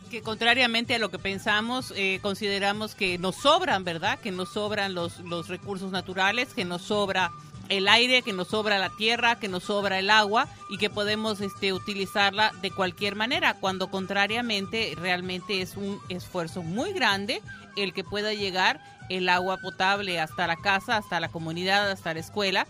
[0.10, 4.18] que contrariamente a lo que pensamos, eh, consideramos que nos sobran, ¿verdad?
[4.18, 7.32] Que nos sobran los, los recursos naturales, que nos sobra
[7.70, 11.40] el aire, que nos sobra la tierra, que nos sobra el agua y que podemos
[11.40, 17.42] este, utilizarla de cualquier manera, cuando contrariamente realmente es un esfuerzo muy grande
[17.76, 22.20] el que pueda llegar el agua potable hasta la casa, hasta la comunidad, hasta la
[22.20, 22.68] escuela,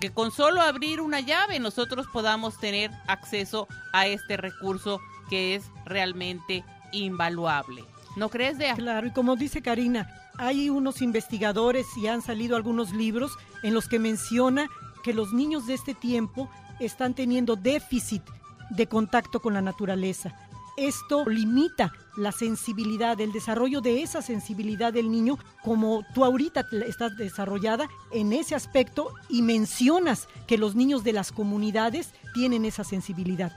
[0.00, 5.64] que con solo abrir una llave nosotros podamos tener acceso a este recurso que es
[5.84, 7.84] realmente invaluable.
[8.16, 8.74] ¿No crees, Dea?
[8.74, 10.08] Claro, y como dice Karina,
[10.38, 14.68] hay unos investigadores y han salido algunos libros en los que menciona
[15.02, 18.22] que los niños de este tiempo están teniendo déficit
[18.70, 20.36] de contacto con la naturaleza.
[20.76, 27.16] Esto limita la sensibilidad, el desarrollo de esa sensibilidad del niño, como tú ahorita estás
[27.16, 33.52] desarrollada en ese aspecto y mencionas que los niños de las comunidades tienen esa sensibilidad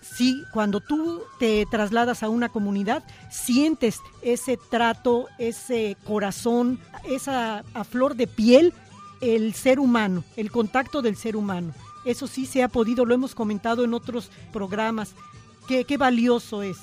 [0.00, 7.84] sí, cuando tú te trasladas a una comunidad, sientes ese trato, ese corazón, esa a
[7.84, 8.72] flor de piel,
[9.20, 11.72] el ser humano, el contacto del ser humano.
[12.04, 15.14] Eso sí se ha podido, lo hemos comentado en otros programas,
[15.66, 16.78] qué, qué valioso es.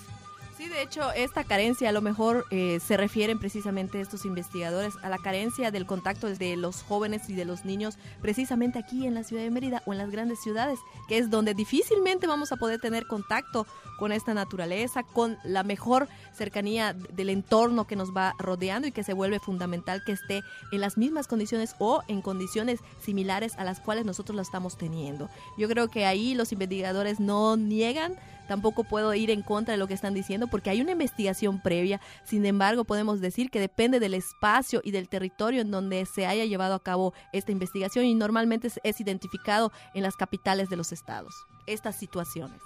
[0.57, 5.09] Sí, de hecho, esta carencia a lo mejor eh, se refieren precisamente estos investigadores a
[5.09, 9.25] la carencia del contacto de los jóvenes y de los niños precisamente aquí en la
[9.25, 12.79] ciudad de Mérida o en las grandes ciudades, que es donde difícilmente vamos a poder
[12.79, 13.67] tener contacto
[13.99, 19.03] con esta naturaleza, con la mejor cercanía del entorno que nos va rodeando y que
[19.03, 20.41] se vuelve fundamental que esté
[20.71, 25.29] en las mismas condiciones o en condiciones similares a las cuales nosotros lo estamos teniendo.
[25.57, 28.15] Yo creo que ahí los investigadores no niegan
[28.47, 32.01] tampoco puedo ir en contra de lo que están diciendo porque hay una investigación previa.
[32.23, 36.45] Sin embargo, podemos decir que depende del espacio y del territorio en donde se haya
[36.45, 41.45] llevado a cabo esta investigación y normalmente es, identificado en las capitales de los estados,
[41.67, 42.61] estas situaciones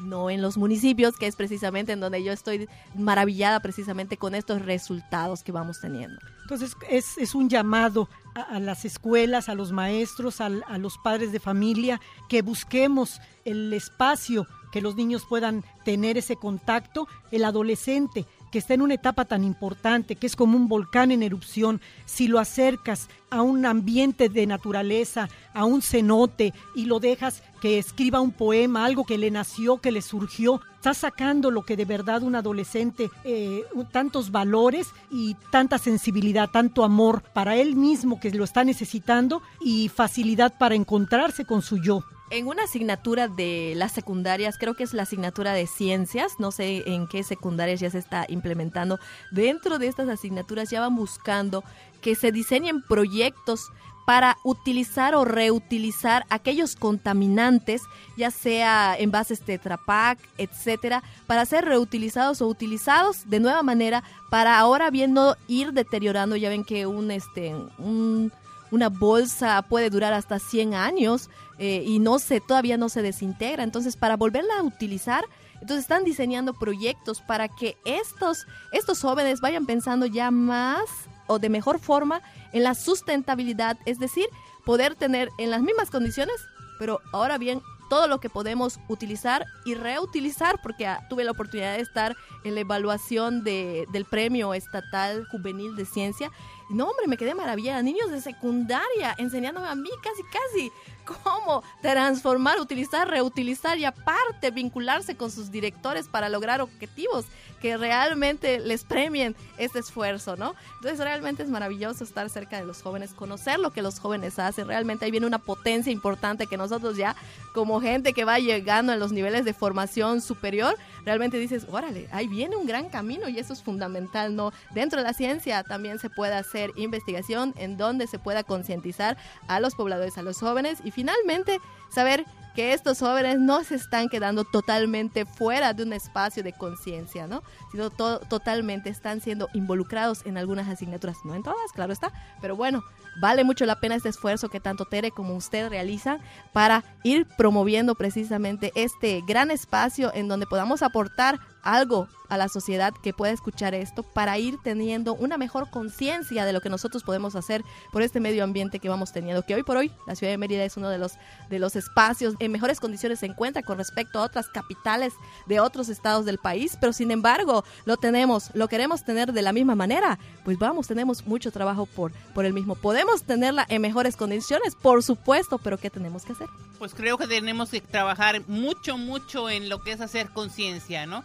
[0.00, 4.62] no en los municipios, que es precisamente en donde yo estoy maravillada precisamente con estos
[4.62, 6.18] resultados que vamos teniendo.
[6.42, 12.00] Entonces es, un llamado a, las escuelas, a los maestros, a los padres de familia,
[12.28, 18.74] que busquemos el espacio que los niños puedan tener ese contacto, el adolescente que está
[18.74, 23.08] en una etapa tan importante, que es como un volcán en erupción, si lo acercas
[23.30, 28.84] a un ambiente de naturaleza, a un cenote y lo dejas que escriba un poema,
[28.84, 33.10] algo que le nació, que le surgió, estás sacando lo que de verdad un adolescente,
[33.24, 39.40] eh, tantos valores y tanta sensibilidad, tanto amor para él mismo que lo está necesitando
[39.62, 44.84] y facilidad para encontrarse con su yo en una asignatura de las secundarias, creo que
[44.84, 48.98] es la asignatura de ciencias, no sé en qué secundarias ya se está implementando,
[49.30, 51.62] dentro de estas asignaturas ya van buscando
[52.00, 53.70] que se diseñen proyectos
[54.06, 57.82] para utilizar o reutilizar aquellos contaminantes,
[58.16, 64.58] ya sea envases Tetra Pak, etcétera, para ser reutilizados o utilizados de nueva manera para
[64.58, 68.32] ahora bien no ir deteriorando, ya ven que un este un
[68.72, 73.62] una bolsa puede durar hasta 100 años eh, y no se, todavía no se desintegra.
[73.62, 75.24] Entonces, para volverla a utilizar,
[75.60, 80.82] entonces están diseñando proyectos para que estos, estos jóvenes vayan pensando ya más
[81.28, 84.26] o de mejor forma en la sustentabilidad, es decir,
[84.64, 86.34] poder tener en las mismas condiciones,
[86.78, 91.76] pero ahora bien todo lo que podemos utilizar y reutilizar, porque ah, tuve la oportunidad
[91.76, 96.30] de estar en la evaluación de, del Premio Estatal Juvenil de Ciencia
[96.72, 97.82] no, hombre, me quedé maravillada.
[97.82, 100.72] Niños de secundaria enseñándome a mí casi, casi
[101.04, 107.26] cómo transformar, utilizar, reutilizar y aparte vincularse con sus directores para lograr objetivos
[107.62, 110.56] que realmente les premien este esfuerzo, ¿no?
[110.76, 114.66] Entonces realmente es maravilloso estar cerca de los jóvenes, conocer lo que los jóvenes hacen.
[114.66, 117.14] Realmente ahí viene una potencia importante que nosotros ya,
[117.54, 122.26] como gente que va llegando en los niveles de formación superior, realmente dices, órale, ahí
[122.26, 124.52] viene un gran camino y eso es fundamental, ¿no?
[124.74, 129.16] Dentro de la ciencia también se puede hacer investigación en donde se pueda concientizar
[129.46, 131.58] a los pobladores, a los jóvenes y finalmente
[131.90, 132.24] saber
[132.54, 137.42] que estos jóvenes no se están quedando totalmente fuera de un espacio de conciencia, ¿no?
[137.70, 142.84] Sino totalmente están siendo involucrados en algunas asignaturas, no en todas, claro está, pero bueno,
[143.20, 146.20] vale mucho la pena este esfuerzo que tanto Tere como usted realizan
[146.52, 152.94] para ir promoviendo precisamente este gran espacio en donde podamos aportar algo a la sociedad
[153.02, 157.36] que pueda escuchar esto para ir teniendo una mejor conciencia de lo que nosotros podemos
[157.36, 160.38] hacer por este medio ambiente que vamos teniendo, que hoy por hoy la ciudad de
[160.38, 161.12] Mérida es uno de los,
[161.50, 165.12] de los espacios en mejores condiciones se encuentra con respecto a otras capitales
[165.46, 169.52] de otros estados del país, pero sin embargo lo tenemos, lo queremos tener de la
[169.52, 172.74] misma manera, pues vamos, tenemos mucho trabajo por, por el mismo.
[172.74, 176.48] Podemos tenerla en mejores condiciones, por supuesto, pero ¿qué tenemos que hacer?
[176.78, 181.24] Pues creo que tenemos que trabajar mucho, mucho en lo que es hacer conciencia, ¿no?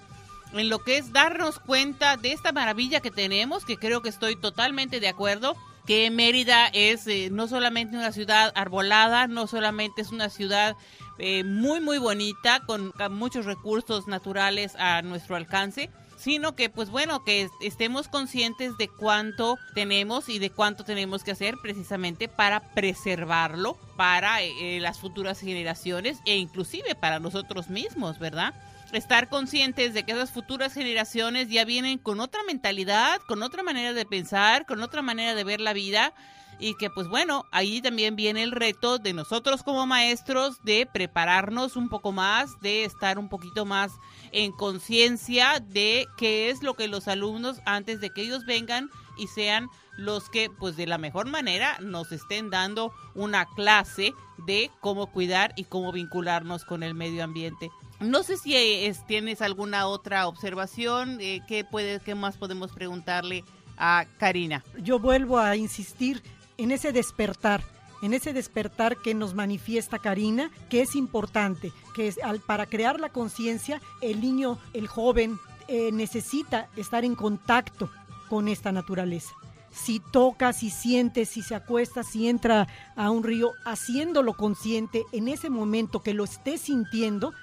[0.60, 4.36] En lo que es darnos cuenta de esta maravilla que tenemos, que creo que estoy
[4.36, 5.56] totalmente de acuerdo,
[5.86, 10.76] que Mérida es eh, no solamente una ciudad arbolada, no solamente es una ciudad
[11.18, 17.24] eh, muy muy bonita, con, muchos recursos naturales a nuestro alcance, sino que pues bueno,
[17.24, 23.78] que estemos conscientes de cuánto tenemos y de cuánto tenemos que hacer precisamente para preservarlo
[23.96, 28.54] para eh, las futuras generaciones e inclusive para nosotros mismos, ¿verdad?
[28.94, 33.94] Estar conscientes de que esas futuras generaciones ya vienen con otra mentalidad, con otra manera
[33.94, 36.14] de pensar, con otra manera de ver la vida
[36.60, 41.76] y que pues bueno, ahí también viene el reto de nosotros como maestros de prepararnos
[41.76, 43.92] un poco más, de estar un poquito más
[44.32, 49.28] en conciencia de qué es lo que los alumnos antes de que ellos vengan y
[49.28, 54.14] sean los que pues de la mejor manera nos estén dando una clase
[54.46, 57.72] de cómo cuidar y cómo vincularnos con el medio ambiente.
[58.00, 63.44] No sé si eh, tienes alguna otra observación, eh, ¿qué, puede, ¿qué más podemos preguntarle
[63.76, 64.64] a Karina?
[64.84, 66.22] Yo vuelvo a insistir
[66.58, 67.64] en ese despertar,
[68.04, 73.00] en ese despertar que nos manifiesta Karina, que es importante, que es, al, para crear
[73.00, 77.90] la conciencia, el niño, el joven, eh, necesita estar en contacto
[78.30, 79.34] con esta naturaleza.
[79.72, 85.28] Si toca, si siente, si se acuesta, si entra a un río, haciéndolo consciente en
[85.28, 87.34] ese momento que lo esté sintiendo,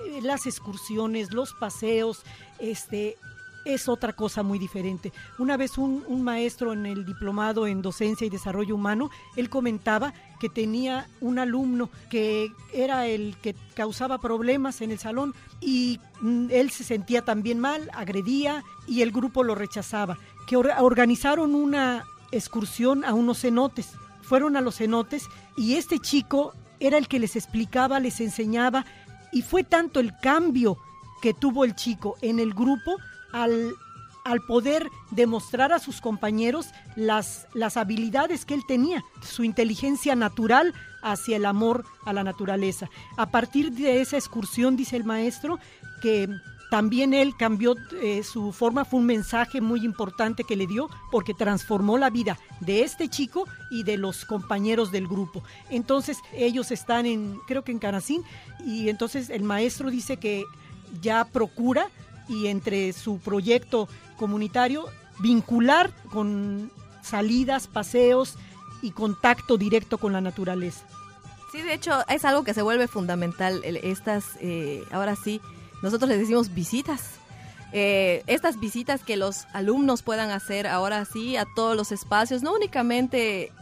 [0.00, 2.22] eh, las excursiones, los paseos,
[2.58, 3.16] este,
[3.64, 5.12] es otra cosa muy diferente.
[5.38, 10.48] Una vez un, maestro en el diplomado en docencia y desarrollo humano, él comentaba que
[10.48, 16.70] tenía un alumno que era el que causaba problemas en el salón y mm, él
[16.70, 20.18] se sentía también mal, agredía y el grupo lo rechazaba.
[20.46, 23.92] Que organizaron una excursión a unos cenotes.
[24.22, 28.84] Fueron a los cenotes y este chico era el que les explicaba, les enseñaba
[29.34, 30.78] y fue tanto el cambio
[31.20, 32.96] que tuvo el chico en el grupo
[33.32, 33.74] al,
[34.24, 40.72] al poder demostrar a sus compañeros las, las habilidades que él tenía, su inteligencia natural
[41.02, 42.88] hacia el amor a la naturaleza.
[43.16, 45.58] A partir de esa excursión, dice el maestro,
[46.00, 46.28] que
[46.74, 51.32] también él cambió eh, su forma, fue un mensaje muy importante que le dio porque
[51.32, 55.44] transformó la vida de este chico y de los compañeros del grupo.
[55.70, 58.24] Entonces ellos están en, creo que en Canacín,
[58.66, 60.42] y entonces el maestro dice que
[61.00, 61.90] ya procura
[62.28, 64.86] y entre su proyecto comunitario
[65.20, 66.72] vincular con
[67.02, 68.34] salidas, paseos
[68.82, 70.84] y contacto directo con la naturaleza.
[71.52, 75.40] Sí, de hecho es algo que se vuelve fundamental, estas, eh, ahora sí,
[75.84, 77.20] nosotros les decimos visitas.
[77.72, 82.54] Eh, estas visitas que los alumnos puedan hacer ahora sí a todos los espacios, no
[82.54, 83.52] únicamente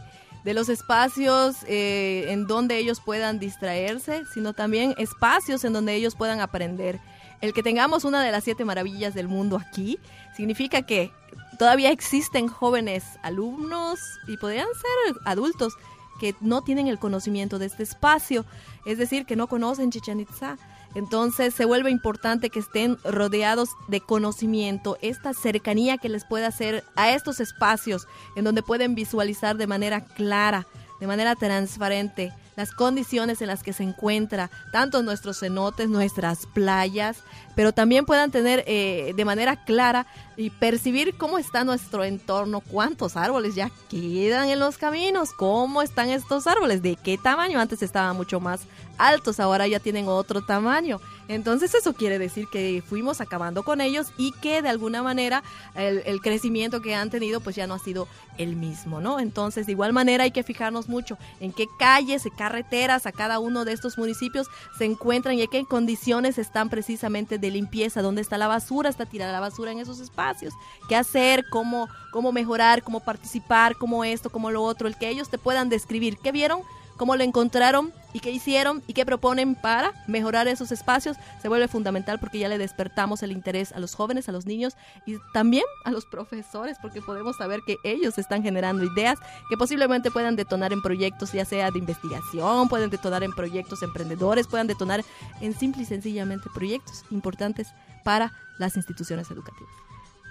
[0.45, 6.15] de los espacios eh, en donde ellos puedan distraerse, sino también espacios en donde ellos
[6.15, 7.01] puedan aprender.
[7.41, 9.99] El que tengamos una de las siete maravillas del mundo aquí
[10.33, 11.11] significa que
[11.59, 13.99] todavía existen jóvenes alumnos
[14.29, 15.73] y podrían ser adultos
[16.21, 18.45] que no tienen el conocimiento de este espacio,
[18.85, 20.57] es decir, que no conocen Chichen Itza
[20.95, 26.83] entonces se vuelve importante que estén rodeados de conocimiento, esta cercanía que les pueda hacer
[26.95, 30.67] a estos espacios en donde pueden visualizar de manera clara,
[30.99, 37.23] de manera transparente las condiciones en las que se encuentra tanto nuestros cenotes, nuestras playas,
[37.55, 43.15] pero también puedan tener eh, de manera clara y percibir cómo está nuestro entorno, cuántos
[43.15, 48.15] árboles ya quedan en los caminos, cómo están estos árboles, de qué tamaño antes estaban
[48.15, 48.61] mucho más
[48.97, 50.99] altos, ahora ya tienen otro tamaño.
[51.29, 55.41] Entonces eso quiere decir que fuimos acabando con ellos y que de alguna manera
[55.75, 59.19] el, crecimiento que han tenido pues ya no ha sido el mismo, ¿no?
[59.19, 63.39] Entonces de igual manera hay que fijarnos mucho en qué calles y carreteras a cada
[63.39, 64.47] uno de estos municipios
[64.77, 69.05] se encuentran y en qué condiciones están precisamente de limpieza, dónde está la basura, está
[69.05, 70.53] tirada la basura en esos espacios,
[70.87, 75.29] qué hacer, cómo, cómo mejorar, cómo participar, cómo esto, cómo lo otro, el que ellos
[75.29, 76.17] te puedan describir.
[76.17, 76.61] Qué vieron
[76.97, 81.67] cómo lo encontraron y qué hicieron y qué proponen para mejorar esos espacios se vuelve
[81.67, 84.75] fundamental porque ya le despertamos el interés a los jóvenes, a los niños
[85.05, 89.17] y también a los profesores porque podemos saber que ellos están generando ideas
[89.49, 94.47] que posiblemente puedan detonar en proyectos ya sea de investigación, pueden detonar en proyectos emprendedores,
[94.47, 95.03] puedan detonar
[95.41, 97.67] en simple y sencillamente proyectos importantes
[98.03, 99.73] para las instituciones educativas.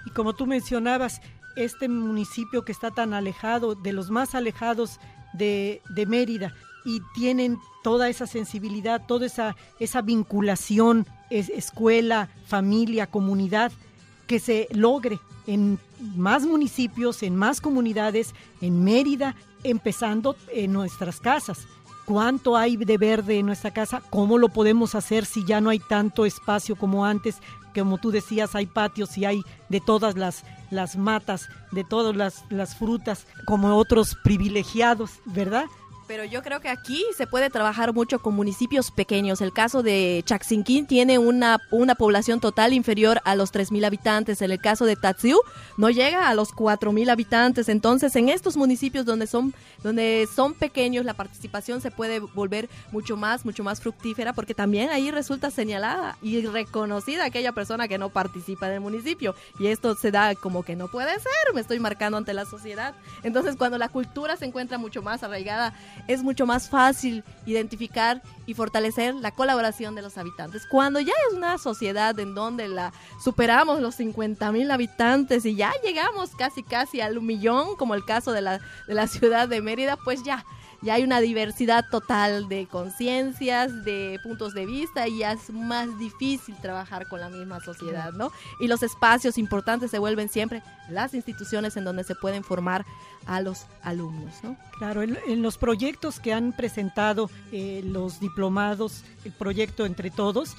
[0.05, 1.21] Y como tú mencionabas,
[1.55, 4.99] este municipio que está tan alejado, de los más alejados
[5.33, 6.53] de, de Mérida,
[6.85, 13.71] y tienen toda esa sensibilidad, toda esa, esa vinculación, es, escuela, familia, comunidad,
[14.27, 15.79] que se logre en
[16.15, 21.67] más municipios, en más comunidades, en Mérida, empezando en nuestras casas.
[22.05, 24.01] ¿Cuánto hay de verde en nuestra casa?
[24.09, 27.37] ¿Cómo lo podemos hacer si ya no hay tanto espacio como antes?
[27.73, 32.43] Como tú decías, hay patios y hay de todas las, las matas, de todas las,
[32.49, 35.65] las frutas, como otros privilegiados, ¿verdad?
[36.07, 39.41] Pero yo creo que aquí se puede trabajar mucho con municipios pequeños.
[39.41, 44.41] El caso de Chaxinquín tiene una, una población total inferior a los 3.000 habitantes.
[44.41, 45.39] En el caso de Tatsiu
[45.77, 47.69] no llega a los 4.000 habitantes.
[47.69, 53.15] Entonces, en estos municipios donde son, donde son pequeños, la participación se puede volver mucho
[53.15, 58.09] más, mucho más fructífera, porque también ahí resulta señalada y reconocida aquella persona que no
[58.09, 59.35] participa en el municipio.
[59.59, 62.93] Y esto se da como que no puede ser, me estoy marcando ante la sociedad.
[63.23, 65.73] Entonces, cuando la cultura se encuentra mucho más arraigada,
[66.07, 70.65] es mucho más fácil identificar y fortalecer la colaboración de los habitantes.
[70.69, 75.71] Cuando ya es una sociedad en donde la superamos los 50 mil habitantes y ya
[75.83, 79.97] llegamos casi casi al millón, como el caso de la, de la ciudad de Mérida,
[79.97, 80.45] pues ya
[80.83, 85.97] ya hay una diversidad total de conciencias, de puntos de vista y ya es más
[85.97, 88.31] difícil trabajar con la misma sociedad, ¿no?
[88.59, 92.85] Y los espacios importantes se vuelven siempre las instituciones en donde se pueden formar
[93.25, 94.57] a los alumnos, ¿no?
[94.77, 100.57] Claro, en, los proyectos que han presentado eh, los diplomados, el proyecto Entre Todos,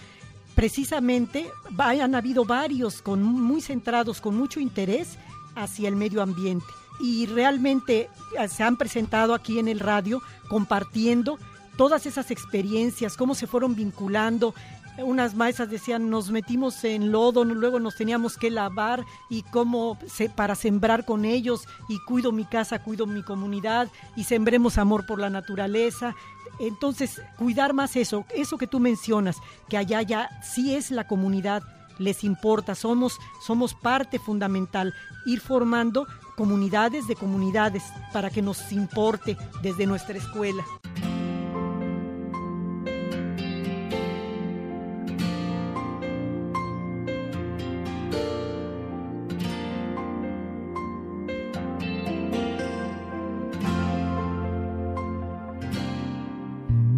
[0.54, 5.18] precisamente han habido varios con, muy centrados, con mucho interés
[5.54, 6.66] hacia el medio ambiente
[7.00, 11.38] y realmente eh, se han presentado aquí en el radio compartiendo
[11.76, 14.54] todas esas experiencias, cómo se fueron vinculando.
[14.98, 20.28] Unas maestras decían, nos metimos en lodo, luego nos teníamos que lavar y cómo se,
[20.28, 25.18] para sembrar con ellos y cuido mi casa, cuido mi comunidad y sembremos amor por
[25.18, 26.14] la naturaleza.
[26.60, 29.38] Entonces, cuidar más eso, eso que tú mencionas,
[29.68, 31.64] que allá ya sí es la comunidad,
[31.98, 34.94] les importa, somos, somos parte fundamental,
[35.26, 37.82] ir formando comunidades de comunidades
[38.12, 40.64] para que nos importe desde nuestra escuela.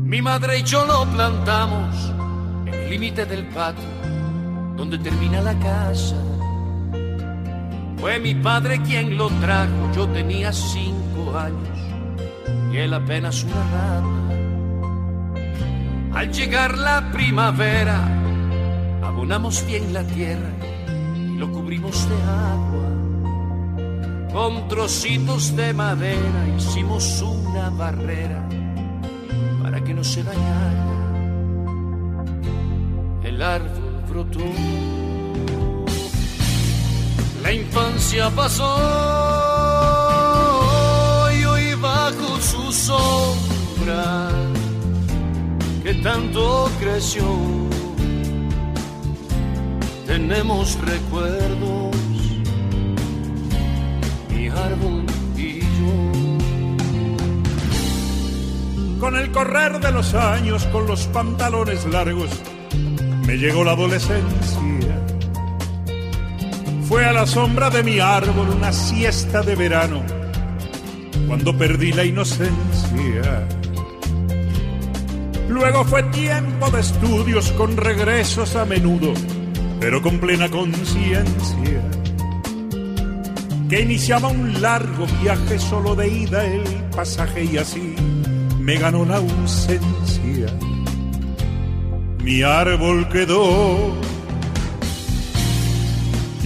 [0.04, 2.12] Mi madre y yo lo plantamos
[2.66, 3.84] en el límite del patio,
[4.76, 6.35] donde termina la casa
[7.98, 11.78] fue mi padre quien lo trajo, yo tenía cinco años
[12.72, 14.12] y él apenas una rama.
[16.14, 18.00] Al llegar la primavera,
[19.02, 20.50] abonamos bien la tierra
[21.14, 22.66] y lo cubrimos de agua.
[24.32, 28.46] Con trocitos de madera hicimos una barrera
[29.62, 30.84] para que no se dañara.
[33.24, 34.40] El árbol brotó
[37.46, 38.76] la infancia pasó
[41.38, 44.30] y hoy bajo su sombra
[45.84, 47.24] que tanto creció.
[50.06, 51.94] Tenemos recuerdos,
[54.28, 55.04] mi árbol
[55.36, 55.94] y yo.
[58.98, 62.30] Con el correr de los años, con los pantalones largos,
[63.24, 64.45] me llegó la adolescencia
[66.88, 70.02] fue a la sombra de mi árbol una siesta de verano,
[71.26, 73.46] cuando perdí la inocencia.
[75.48, 79.12] Luego fue tiempo de estudios con regresos a menudo,
[79.80, 81.82] pero con plena conciencia.
[83.68, 86.62] Que iniciaba un largo viaje solo de ida el
[86.94, 87.96] pasaje y así
[88.60, 90.46] me ganó la ausencia.
[92.22, 93.92] Mi árbol quedó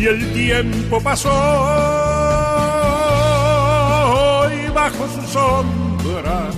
[0.00, 1.28] y el tiempo pasó.
[4.50, 6.50] Y bajo su sombra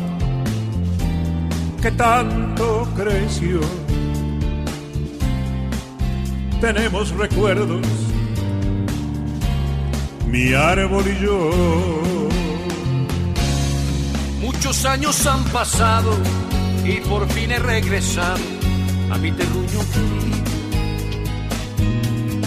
[1.83, 3.61] que tanto creció.
[6.61, 7.85] Tenemos recuerdos
[10.29, 11.51] mi árbol y yo.
[14.41, 16.17] Muchos años han pasado
[16.85, 18.39] y por fin he regresado
[19.11, 19.81] a mi terruño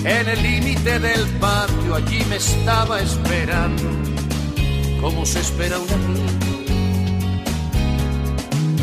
[0.08, 3.90] En el límite del patio allí me estaba esperando,
[5.02, 6.26] como se espera un amigo.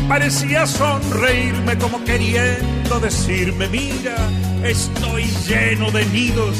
[0.09, 4.17] Parecía sonreírme como queriendo decirme, mira,
[4.65, 6.57] estoy lleno de nidos.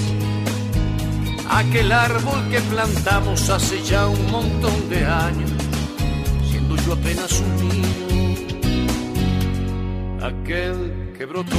[1.49, 5.51] Aquel árbol que plantamos hace ya un montón de años,
[6.49, 7.83] siendo yo apenas un niño.
[10.21, 11.57] Aquel que brotó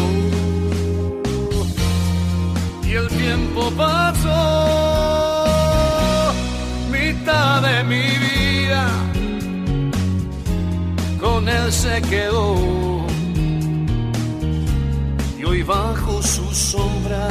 [2.96, 4.30] el tiempo pasó,
[6.90, 8.88] mitad de mi vida
[11.20, 12.56] con él se quedó.
[15.38, 17.28] Y hoy bajo su sombra,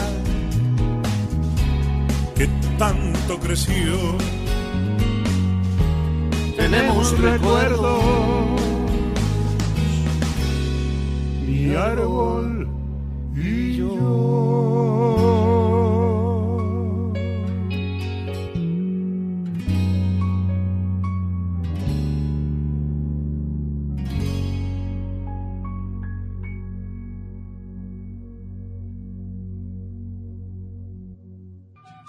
[2.36, 2.47] que
[2.78, 4.18] tanto creció,
[6.57, 8.03] tenemos recuerdos.
[11.47, 12.52] Mi árbol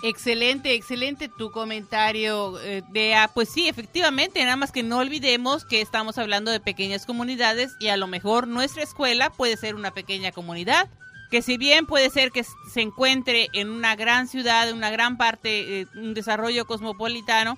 [0.06, 3.30] Excelente, excelente tu comentario, eh, Dea.
[3.32, 7.88] Pues sí, efectivamente, nada más que no olvidemos que estamos hablando de pequeñas comunidades y
[7.88, 10.90] a lo mejor nuestra escuela puede ser una pequeña comunidad,
[11.30, 15.16] que si bien puede ser que se encuentre en una gran ciudad, en una gran
[15.16, 17.56] parte, eh, un desarrollo cosmopolitano,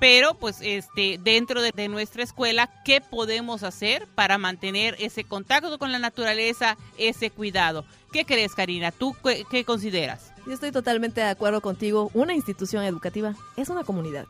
[0.00, 5.78] pero pues este dentro de, de, nuestra escuela qué podemos hacer para mantener ese contacto
[5.78, 7.84] con la naturaleza ese cuidado
[8.14, 12.10] qué crees Karina tú qué, qué consideras yo estoy totalmente de acuerdo contigo.
[12.12, 14.26] Una institución educativa es una comunidad.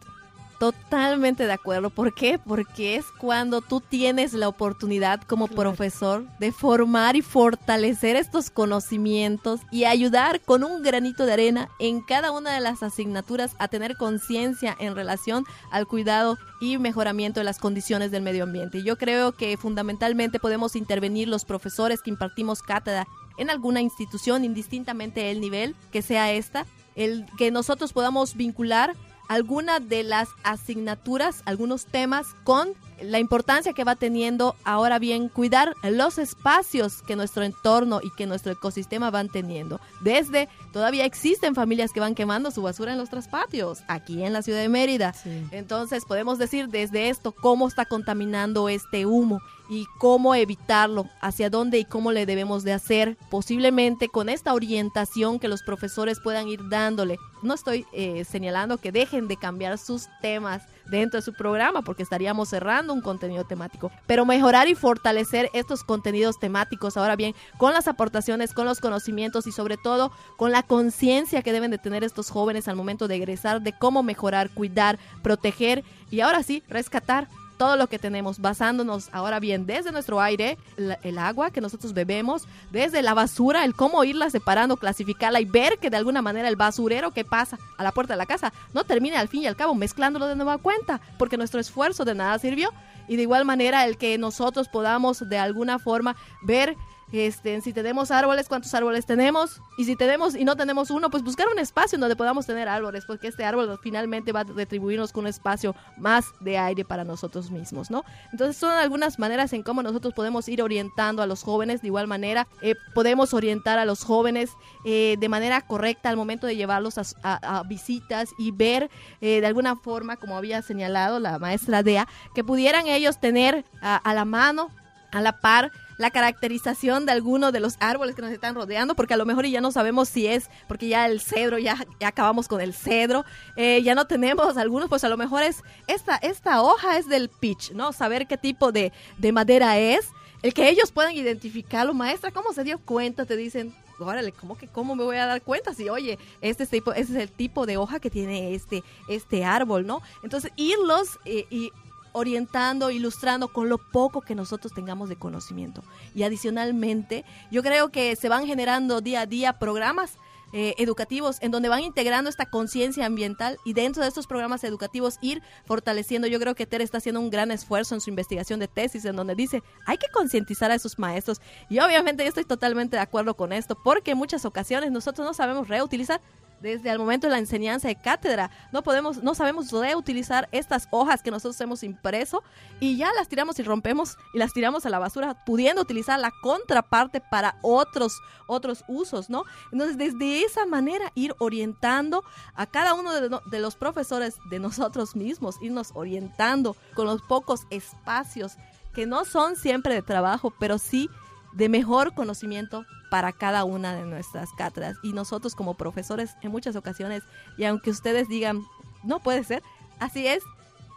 [0.60, 1.90] Totalmente de acuerdo.
[1.90, 2.38] ¿Por qué?
[2.38, 9.60] Porque es cuando tú tienes la oportunidad como profesor de formar y fortalecer estos conocimientos
[9.72, 13.96] y ayudar con un granito de arena en cada una de las asignaturas a tener
[13.96, 18.84] conciencia en relación al cuidado y mejoramiento de las condiciones del medio ambiente.
[18.84, 25.30] Yo creo que fundamentalmente podemos intervenir los profesores que impartimos cátedra en alguna institución, indistintamente
[25.30, 28.94] el nivel que sea esta, el que nosotros podamos vincular
[29.28, 35.74] alguna de las asignaturas, algunos temas con la importancia que va teniendo ahora bien cuidar
[35.82, 39.80] los espacios que nuestro entorno y que nuestro ecosistema van teniendo.
[40.00, 44.42] Desde todavía existen familias que van quemando su basura en los traspatios aquí en la
[44.42, 45.12] ciudad de Mérida.
[45.12, 45.46] Sí.
[45.50, 51.78] Entonces podemos decir desde esto cómo está contaminando este humo y cómo evitarlo, hacia dónde
[51.78, 56.68] y cómo le debemos de hacer, posiblemente con esta orientación que los profesores puedan ir
[56.68, 57.18] dándole.
[57.42, 62.02] No estoy eh, señalando que dejen de cambiar sus temas dentro de su programa porque
[62.02, 67.72] estaríamos cerrando un contenido temático, pero mejorar y fortalecer estos contenidos temáticos, ahora bien, con
[67.72, 72.04] las aportaciones, con los conocimientos y sobre todo con la conciencia que deben de tener
[72.04, 77.28] estos jóvenes al momento de egresar de cómo mejorar, cuidar, proteger y ahora sí, rescatar
[77.64, 81.94] todo lo que tenemos, basándonos ahora bien desde nuestro aire, el, el, agua que nosotros
[81.94, 86.48] bebemos, desde la basura, el cómo irla separando, clasificarla y ver que de alguna manera
[86.48, 89.46] el basurero que pasa a la puerta de la casa no termine al fin y
[89.46, 92.70] al cabo mezclándolo de nueva cuenta, porque nuestro esfuerzo de nada sirvió.
[93.08, 96.76] Y de igual manera el que nosotros podamos de alguna forma ver
[97.12, 99.60] este, si tenemos árboles, cuántos árboles tenemos.
[99.76, 103.04] Y si tenemos y no tenemos uno, pues buscar un espacio donde podamos tener árboles,
[103.06, 107.50] porque este árbol finalmente va a retribuirnos con un espacio más de aire para nosotros
[107.50, 108.04] mismos, ¿no?
[108.32, 111.82] Entonces son algunas maneras en cómo nosotros podemos ir orientando a los jóvenes.
[111.82, 114.50] De igual manera, eh, podemos orientar a los jóvenes
[114.84, 118.90] eh, de manera correcta al momento de llevarlos a, visitas y ver
[119.20, 124.14] eh, de alguna forma, como había señalado la maestra Dea, que pudieran ellos tener a
[124.14, 124.70] la mano,
[125.12, 129.14] a la par, la caracterización de alguno de los árboles que nos están rodeando, porque
[129.14, 132.48] a lo mejor ya no sabemos si es, porque ya el cedro, ya, ya acabamos
[132.48, 133.24] con el cedro,
[133.56, 137.28] eh, ya no tenemos algunos, pues a lo mejor es, esta, esta hoja es del
[137.28, 137.92] pitch, ¿no?
[137.92, 140.08] Saber qué tipo de, de madera es,
[140.42, 143.24] el que ellos puedan identificarlo, maestra, ¿cómo se dio cuenta?
[143.24, 146.92] Te dicen, órale, ¿cómo que cómo me voy a dar cuenta si, oye, este tipo,
[146.92, 150.02] ese es el tipo de hoja que tiene este, este árbol, ¿no?
[150.22, 151.70] Entonces, irlos eh,
[152.14, 155.82] orientando, ilustrando con lo poco que nosotros tengamos de conocimiento.
[156.14, 160.16] Y adicionalmente, yo creo que se van generando día a día programas
[160.56, 165.18] eh, educativos en donde van integrando esta conciencia ambiental y dentro de estos programas educativos
[165.20, 166.28] ir fortaleciendo.
[166.28, 169.16] Yo creo que Tere está haciendo un gran esfuerzo en su investigación de tesis en
[169.16, 173.34] donde dice hay que concientizar a esos maestros y obviamente yo estoy totalmente de acuerdo
[173.34, 176.20] con esto porque en muchas ocasiones nosotros no sabemos reutilizar
[176.64, 178.50] desde el momento de la enseñanza de cátedra.
[178.72, 182.42] No podemos, no sabemos reutilizar estas hojas que nosotros hemos impreso
[182.80, 186.32] y ya las tiramos y rompemos y las tiramos a la basura, pudiendo utilizar la
[186.42, 189.44] contraparte para otros, otros usos, ¿no?
[189.72, 195.14] Entonces, desde esa manera, ir orientando a cada uno de, de los profesores de nosotros
[195.14, 198.56] mismos, irnos orientando con los pocos espacios
[198.94, 201.10] que no son siempre de trabajo, pero sí
[201.54, 204.96] de mejor conocimiento para cada una de nuestras cátedras.
[205.02, 207.22] Y nosotros como profesores en muchas ocasiones,
[207.56, 208.62] y aunque ustedes digan,
[209.02, 209.62] no puede ser,
[210.00, 210.42] así es,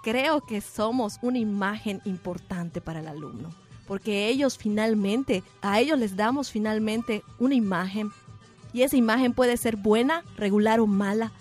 [0.03, 3.49] creo que somos una imagen importante para el alumno.
[3.87, 8.11] Porque ellos finalmente, a ellos les damos finalmente una imagen.
[8.73, 11.31] Y esa imagen puede ser buena, regular o mala.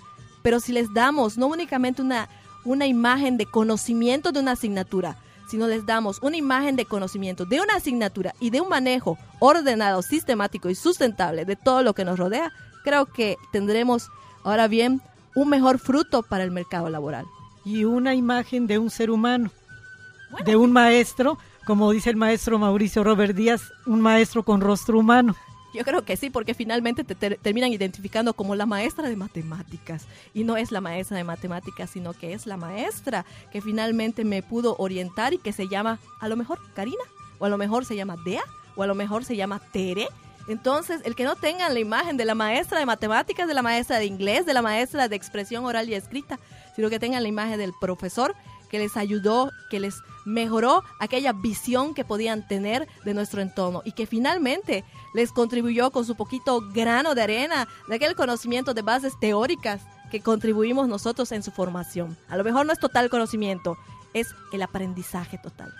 [0.42, 2.28] Pero si les damos no únicamente una,
[2.64, 5.16] una imagen de conocimiento de una asignatura,
[5.54, 10.02] no les damos una imagen de conocimiento de una asignatura y de un manejo ordenado,
[10.02, 14.08] sistemático y sustentable de todo lo que nos rodea, creo que tendremos
[14.42, 15.00] ahora bien
[15.36, 17.26] un mejor fruto para el mercado laboral.
[17.64, 19.50] Y una imagen de un ser humano,
[20.44, 25.36] de un maestro, como dice el maestro Mauricio Robert Díaz, un maestro con rostro humano.
[25.74, 30.06] Yo creo que sí, porque finalmente te, terminan identificando como la maestra de matemáticas.
[30.32, 34.42] Y no es la maestra de matemáticas, sino que es la maestra que finalmente me
[34.42, 37.02] pudo orientar y que se llama, a lo mejor, Karina,
[37.38, 38.42] o a lo mejor se llama Dea,
[38.74, 40.08] o a lo mejor se llama Tere.
[40.48, 43.98] Entonces, el que no tengan la imagen de la maestra de matemáticas, de la maestra
[43.98, 46.38] de inglés, de la maestra de expresión oral y escrita,
[46.76, 48.34] sino que tengan la imagen del profesor
[48.70, 49.96] que les ayudó, que les
[50.26, 56.04] mejoró aquella visión que podían tener de nuestro entorno y que finalmente les contribuyó con
[56.04, 61.42] su poquito grano de arena de aquel conocimiento de bases teóricas que contribuimos nosotros en
[61.42, 62.18] su formación.
[62.28, 63.78] A lo mejor no es total conocimiento,
[64.12, 65.72] es el aprendizaje total.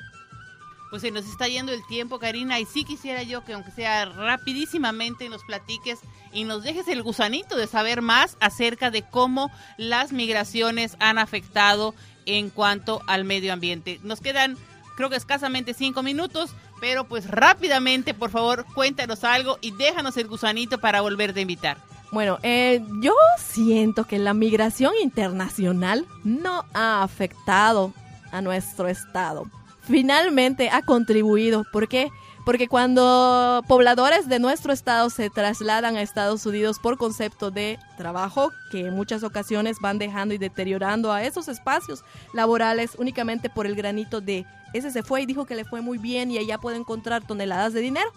[0.90, 4.04] Pues se nos está yendo el tiempo, Karina, y sí quisiera yo que aunque sea
[4.04, 5.98] rapidísimamente nos platiques
[6.32, 11.94] y nos dejes el gusanito de saber más acerca de cómo las migraciones han afectado
[12.26, 14.00] en cuanto al medio ambiente.
[14.02, 14.56] Nos quedan,
[14.96, 16.50] creo que escasamente cinco minutos,
[16.80, 21.78] pero pues rápidamente, por favor, cuéntanos algo y déjanos el gusanito para volver a invitar.
[22.12, 27.92] Bueno, eh, yo siento que la migración internacional no ha afectado
[28.30, 29.50] a nuestro estado.
[29.82, 31.64] Finalmente ha contribuido.
[31.72, 32.10] ¿Por qué?
[32.46, 38.52] Porque cuando pobladores de nuestro estado se trasladan a Estados Unidos por concepto de trabajo,
[38.70, 43.74] que en muchas ocasiones van dejando y deteriorando a esos espacios laborales únicamente por el
[43.74, 46.76] granito de ese se fue y dijo que le fue muy bien y allá puede
[46.76, 48.12] encontrar toneladas de dinero.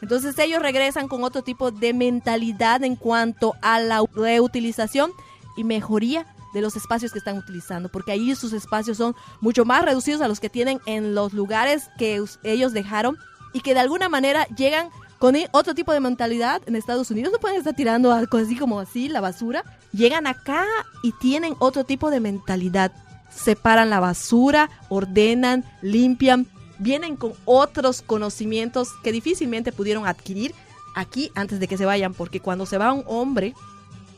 [0.00, 5.10] Entonces ellos regresan con otro tipo de mentalidad en cuanto a la reutilización
[5.56, 9.84] y mejoría de los espacios que están utilizando, porque ahí sus espacios son mucho más
[9.84, 13.18] reducidos a los que tienen en los lugares que ellos dejaron
[13.56, 17.32] y que de alguna manera llegan con otro tipo de mentalidad en Estados Unidos.
[17.32, 19.64] No pueden estar tirando algo así como así la basura.
[19.94, 20.66] Llegan acá
[21.02, 22.92] y tienen otro tipo de mentalidad.
[23.34, 26.46] Separan la basura ordenan limpian
[26.78, 30.54] vienen con otros conocimientos que difícilmente pudieron adquirir
[30.94, 33.54] aquí antes de que se vayan porque cuando se va un hombre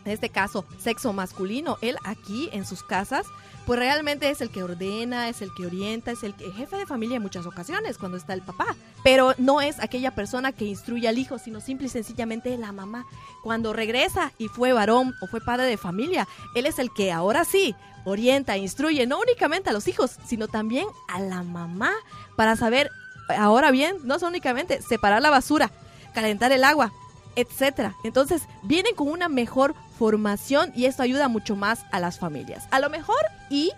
[0.09, 3.27] en este caso sexo masculino él aquí en sus casas
[3.69, 7.17] pues realmente es el que ordena, es el que orienta, es el, jefe de familia
[7.17, 8.65] en muchas ocasiones cuando está el papá.
[9.05, 13.05] Pero no es aquella persona que instruye al hijo, sino simple y sencillamente la mamá.
[13.43, 17.45] Cuando regresa y fue varón o fue padre de familia, él es el que ahora
[17.45, 17.75] sí
[18.07, 21.93] orienta, instruye, no únicamente a los hijos, sino también a la mamá
[22.39, 22.91] para saber,
[23.37, 25.71] ahora bien, no son únicamente separar la basura,
[26.15, 26.91] calentar el agua,
[27.37, 27.97] etcétera.
[28.03, 32.69] Entonces, vienen con una mejor formación y esto ayuda mucho más a las familias.
[32.71, 33.19] A lo mejor
[33.51, 33.73] y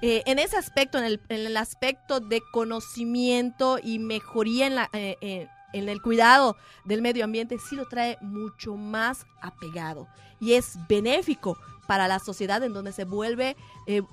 [0.00, 5.48] eh, en ese aspecto, en el, aspecto de conocimiento y mejoría en, la, eh, eh,
[5.72, 10.08] en el cuidado del medio ambiente, sí lo trae mucho más apegado
[10.40, 13.56] y es benéfico para la sociedad en donde se vuelve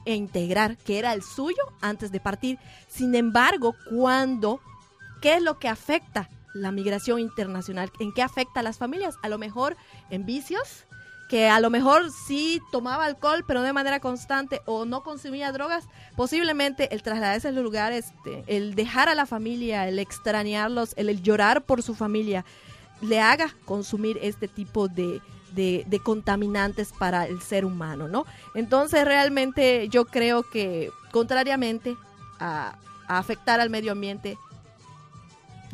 [0.06, 2.60] a integrar, que era el suyo antes de partir.
[2.88, 4.62] Sin embargo, cuando,
[5.22, 7.92] ¿qué es lo que afecta la migración internacional?
[8.00, 9.16] ¿En qué afecta a las familias?
[9.24, 9.76] A lo mejor
[10.12, 10.86] en vicios,
[11.34, 15.86] que a lo mejor sí tomaba alcohol, pero de manera constante, o no consumía drogas,
[16.16, 21.24] posiblemente el trasladarse a los lugares, este, el dejar a la familia, el extrañarlos, el,
[21.24, 22.46] llorar por su familia,
[23.02, 25.22] le haga consumir este tipo de,
[25.56, 28.28] de, contaminantes para el ser humano, ¿no?
[28.54, 31.98] Entonces realmente yo creo que contrariamente
[32.40, 32.78] a,
[33.08, 34.38] a afectar al medio ambiente,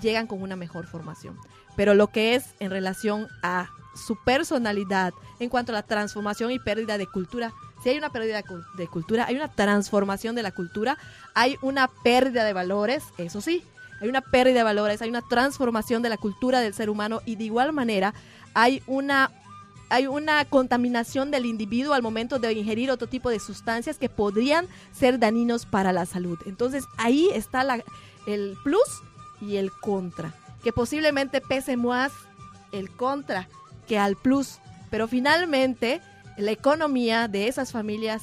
[0.02, 1.38] llegan con una mejor formación.
[1.76, 3.70] Pero lo que es en relación a
[4.00, 7.54] su personalidad en cuanto a la transformación y pérdida de cultura.
[7.84, 8.44] Si hay una pérdida
[8.76, 10.98] de cultura, hay una transformación de la cultura,
[11.34, 13.64] hay una pérdida de valores, eso sí,
[14.02, 17.36] hay una pérdida de valores, hay una transformación de la cultura del ser humano y
[17.36, 18.14] de igual manera
[18.54, 19.32] hay una
[19.92, 24.68] hay una contaminación del individuo al momento de ingerir otro tipo de sustancias que podrían
[24.92, 26.38] ser dañinos para la salud.
[26.46, 27.84] Entonces ahí está la,
[28.28, 29.02] el plus
[29.42, 30.34] y el contra,
[30.64, 32.12] que posiblemente pese más
[32.72, 33.48] el contra
[33.90, 34.60] que al plus,
[34.90, 36.00] pero finalmente
[36.38, 38.22] la economía de esas familias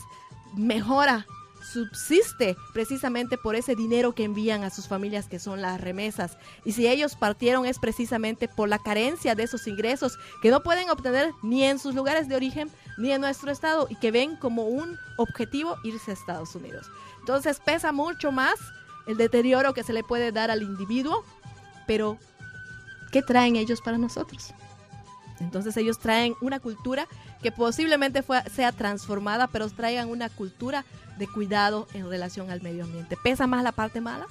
[0.56, 1.26] mejora
[1.72, 6.38] subsiste precisamente por ese dinero que envían a sus familias que son las remesas.
[6.64, 10.88] Y si ellos partieron es precisamente por la carencia de esos ingresos que no pueden
[10.88, 14.66] obtener ni en sus lugares de origen ni en nuestro estado y que ven como
[14.66, 16.86] un objetivo irse a Estados Unidos.
[17.18, 18.54] Entonces pesa mucho más
[19.08, 21.24] el deterioro que se le puede dar al individuo,
[21.88, 22.18] pero
[23.10, 24.54] ¿qué traen ellos para nosotros?
[25.40, 27.06] Entonces ellos traen una cultura
[27.42, 30.84] que posiblemente sea transformada, pero traigan una cultura
[31.18, 33.16] de cuidado en relación al medio ambiente.
[33.22, 34.26] Pesa más la parte mala,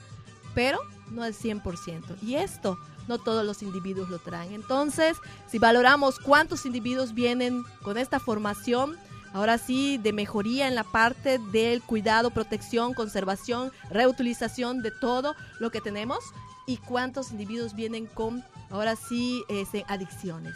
[0.53, 0.79] pero
[1.11, 2.21] no al 100%.
[2.21, 2.77] Y esto
[3.07, 4.53] no todos los individuos lo traen.
[4.53, 8.97] Entonces, si valoramos cuántos individuos vienen con esta formación,
[9.33, 15.69] ahora sí, de mejoría en la parte del cuidado, protección, conservación, reutilización de todo lo
[15.69, 16.19] que tenemos,
[16.67, 20.55] y cuántos individuos vienen con, ahora sí, este, adicciones.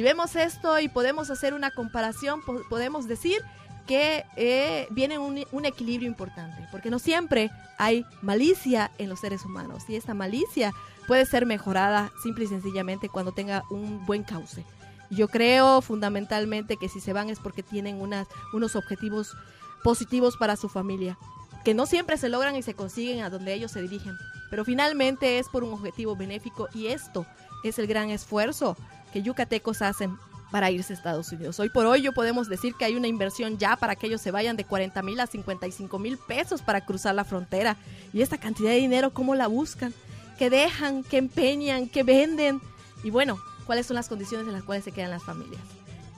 [0.00, 2.40] Si vemos esto y podemos hacer una comparación,
[2.70, 3.42] podemos decir
[3.86, 5.36] que eh, viene un,
[5.66, 10.72] equilibrio importante, porque no siempre hay malicia en los seres humanos y esta malicia
[11.06, 14.64] puede ser mejorada simple y sencillamente cuando tenga un buen cauce.
[15.10, 19.36] Yo creo fundamentalmente que si se van es porque tienen unos objetivos
[19.84, 21.18] positivos para su familia,
[21.62, 24.16] que no siempre se logran y se consiguen a donde ellos se dirigen,
[24.48, 27.26] pero finalmente es por un objetivo benéfico y esto
[27.64, 28.78] es el gran esfuerzo
[29.12, 30.16] que yucatecos hacen
[30.50, 31.58] para irse a Estados Unidos.
[31.60, 34.30] Hoy por hoy yo podemos decir que hay una inversión ya para que ellos se
[34.30, 37.76] vayan de 40 mil a 55 mil pesos para cruzar la frontera.
[38.12, 39.94] Y esta cantidad de dinero, ¿cómo la buscan?
[40.38, 41.04] ¿Qué dejan?
[41.04, 41.88] ¿Qué empeñan?
[41.88, 42.60] ¿Qué venden?
[43.04, 45.62] Y bueno, ¿cuáles son las condiciones en las cuales se quedan las familias?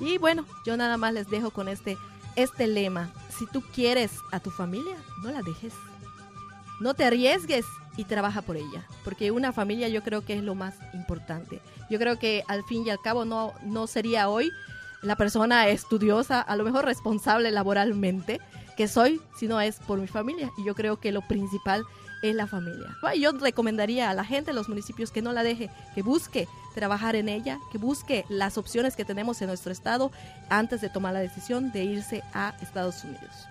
[0.01, 1.97] Y bueno, yo nada más les dejo con este,
[2.34, 3.12] este lema.
[3.36, 5.74] Si tú quieres a tu familia, no la dejes.
[6.80, 7.64] No te arriesgues
[7.97, 11.61] y trabaja por ella, porque una familia yo creo que es lo más importante.
[11.90, 14.51] Yo creo que al fin y al cabo no, no sería hoy
[15.03, 18.40] la persona estudiosa, a lo mejor responsable laboralmente,
[18.76, 20.51] que soy, sino es por mi familia.
[20.57, 21.84] Y yo creo que lo principal
[22.22, 22.97] es la familia.
[23.20, 27.16] Yo recomendaría a la gente de los municipios que no la deje, que busque trabajar
[27.16, 30.11] en ella, que busque las opciones que tenemos en nuestro estado
[30.49, 33.49] antes de tomar la decisión de irse a Estados Unidos.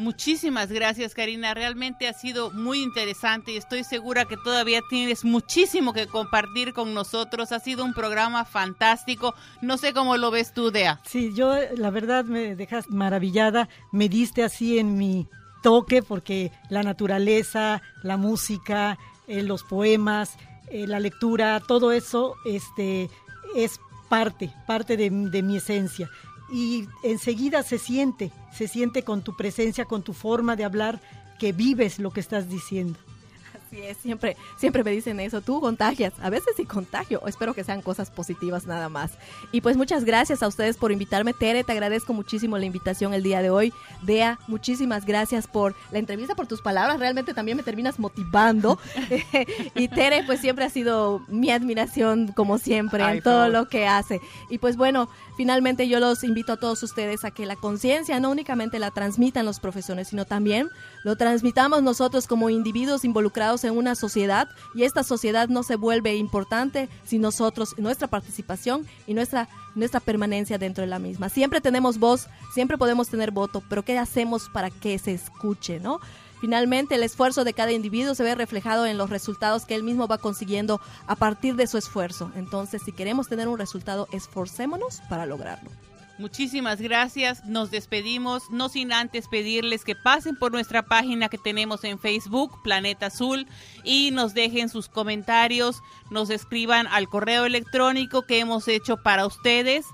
[0.00, 1.52] Muchísimas gracias, Karina.
[1.52, 6.94] Realmente ha sido muy interesante y estoy segura que todavía tienes muchísimo que compartir con
[6.94, 7.52] nosotros.
[7.52, 9.34] Ha sido un programa fantástico.
[9.60, 11.00] No sé cómo lo ves tú, Dea.
[11.04, 13.68] Sí, yo la verdad me dejas maravillada.
[13.92, 15.28] Me diste así en mi
[15.62, 20.38] toque porque la naturaleza, la música, eh, los poemas,
[20.70, 23.10] eh, la lectura, todo eso este,
[23.54, 23.78] es
[24.08, 26.10] parte, parte de mi esencia
[26.52, 31.00] y enseguida se siente, se siente con tu presencia, con tu forma de hablar,
[31.38, 32.98] que vives lo que estás diciendo.
[33.70, 37.62] Así es, siempre, siempre me dicen eso, tú contagias, a veces sí contagio, espero que
[37.62, 39.12] sean cosas positivas nada más.
[39.52, 43.22] Y pues muchas gracias a ustedes por invitarme, Tere, te agradezco muchísimo la invitación el
[43.22, 43.72] día de hoy.
[44.02, 48.76] Dea, muchísimas gracias por la entrevista, por tus palabras, realmente también me terminas motivando.
[49.76, 54.20] y Tere, pues siempre ha sido mi admiración, como siempre, en todo lo que hace.
[54.48, 58.32] Y pues bueno, finalmente yo los invito a todos ustedes a que la conciencia no
[58.32, 60.68] únicamente la transmitan los profesores, sino también
[61.04, 66.16] lo transmitamos nosotros como individuos involucrados en una sociedad y esta sociedad no se vuelve
[66.16, 71.28] importante sin nosotros, nuestra participación y nuestra, nuestra permanencia dentro de la misma.
[71.28, 76.00] Siempre tenemos voz, siempre podemos tener voto, pero ¿qué hacemos para que se escuche, no?
[76.40, 80.08] Finalmente, el esfuerzo de cada individuo se ve reflejado en los resultados que él mismo
[80.08, 82.32] va consiguiendo a partir de su esfuerzo.
[82.34, 85.70] Entonces, si queremos tener un resultado, esforcémonos para lograrlo.
[86.20, 87.46] Muchísimas gracias.
[87.46, 92.60] Nos despedimos, no sin antes pedirles que pasen por nuestra página que tenemos en Facebook,
[92.62, 93.46] Planeta Azul,
[93.84, 99.86] y nos dejen sus comentarios, nos escriban al correo electrónico que hemos hecho para ustedes,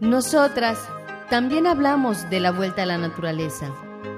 [0.00, 0.78] Nosotras
[1.30, 3.72] también hablamos de la vuelta a la naturaleza.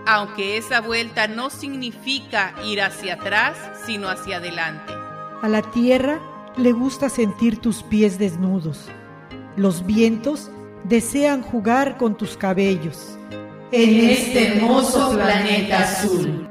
[0.06, 3.56] Aunque esa vuelta no significa ir hacia atrás,
[3.86, 4.92] sino hacia adelante.
[5.40, 6.18] A la tierra
[6.56, 8.88] le gusta sentir tus pies desnudos.
[9.56, 10.50] Los vientos
[10.84, 13.14] desean jugar con tus cabellos.
[13.70, 16.48] en este hermoso planeta azul.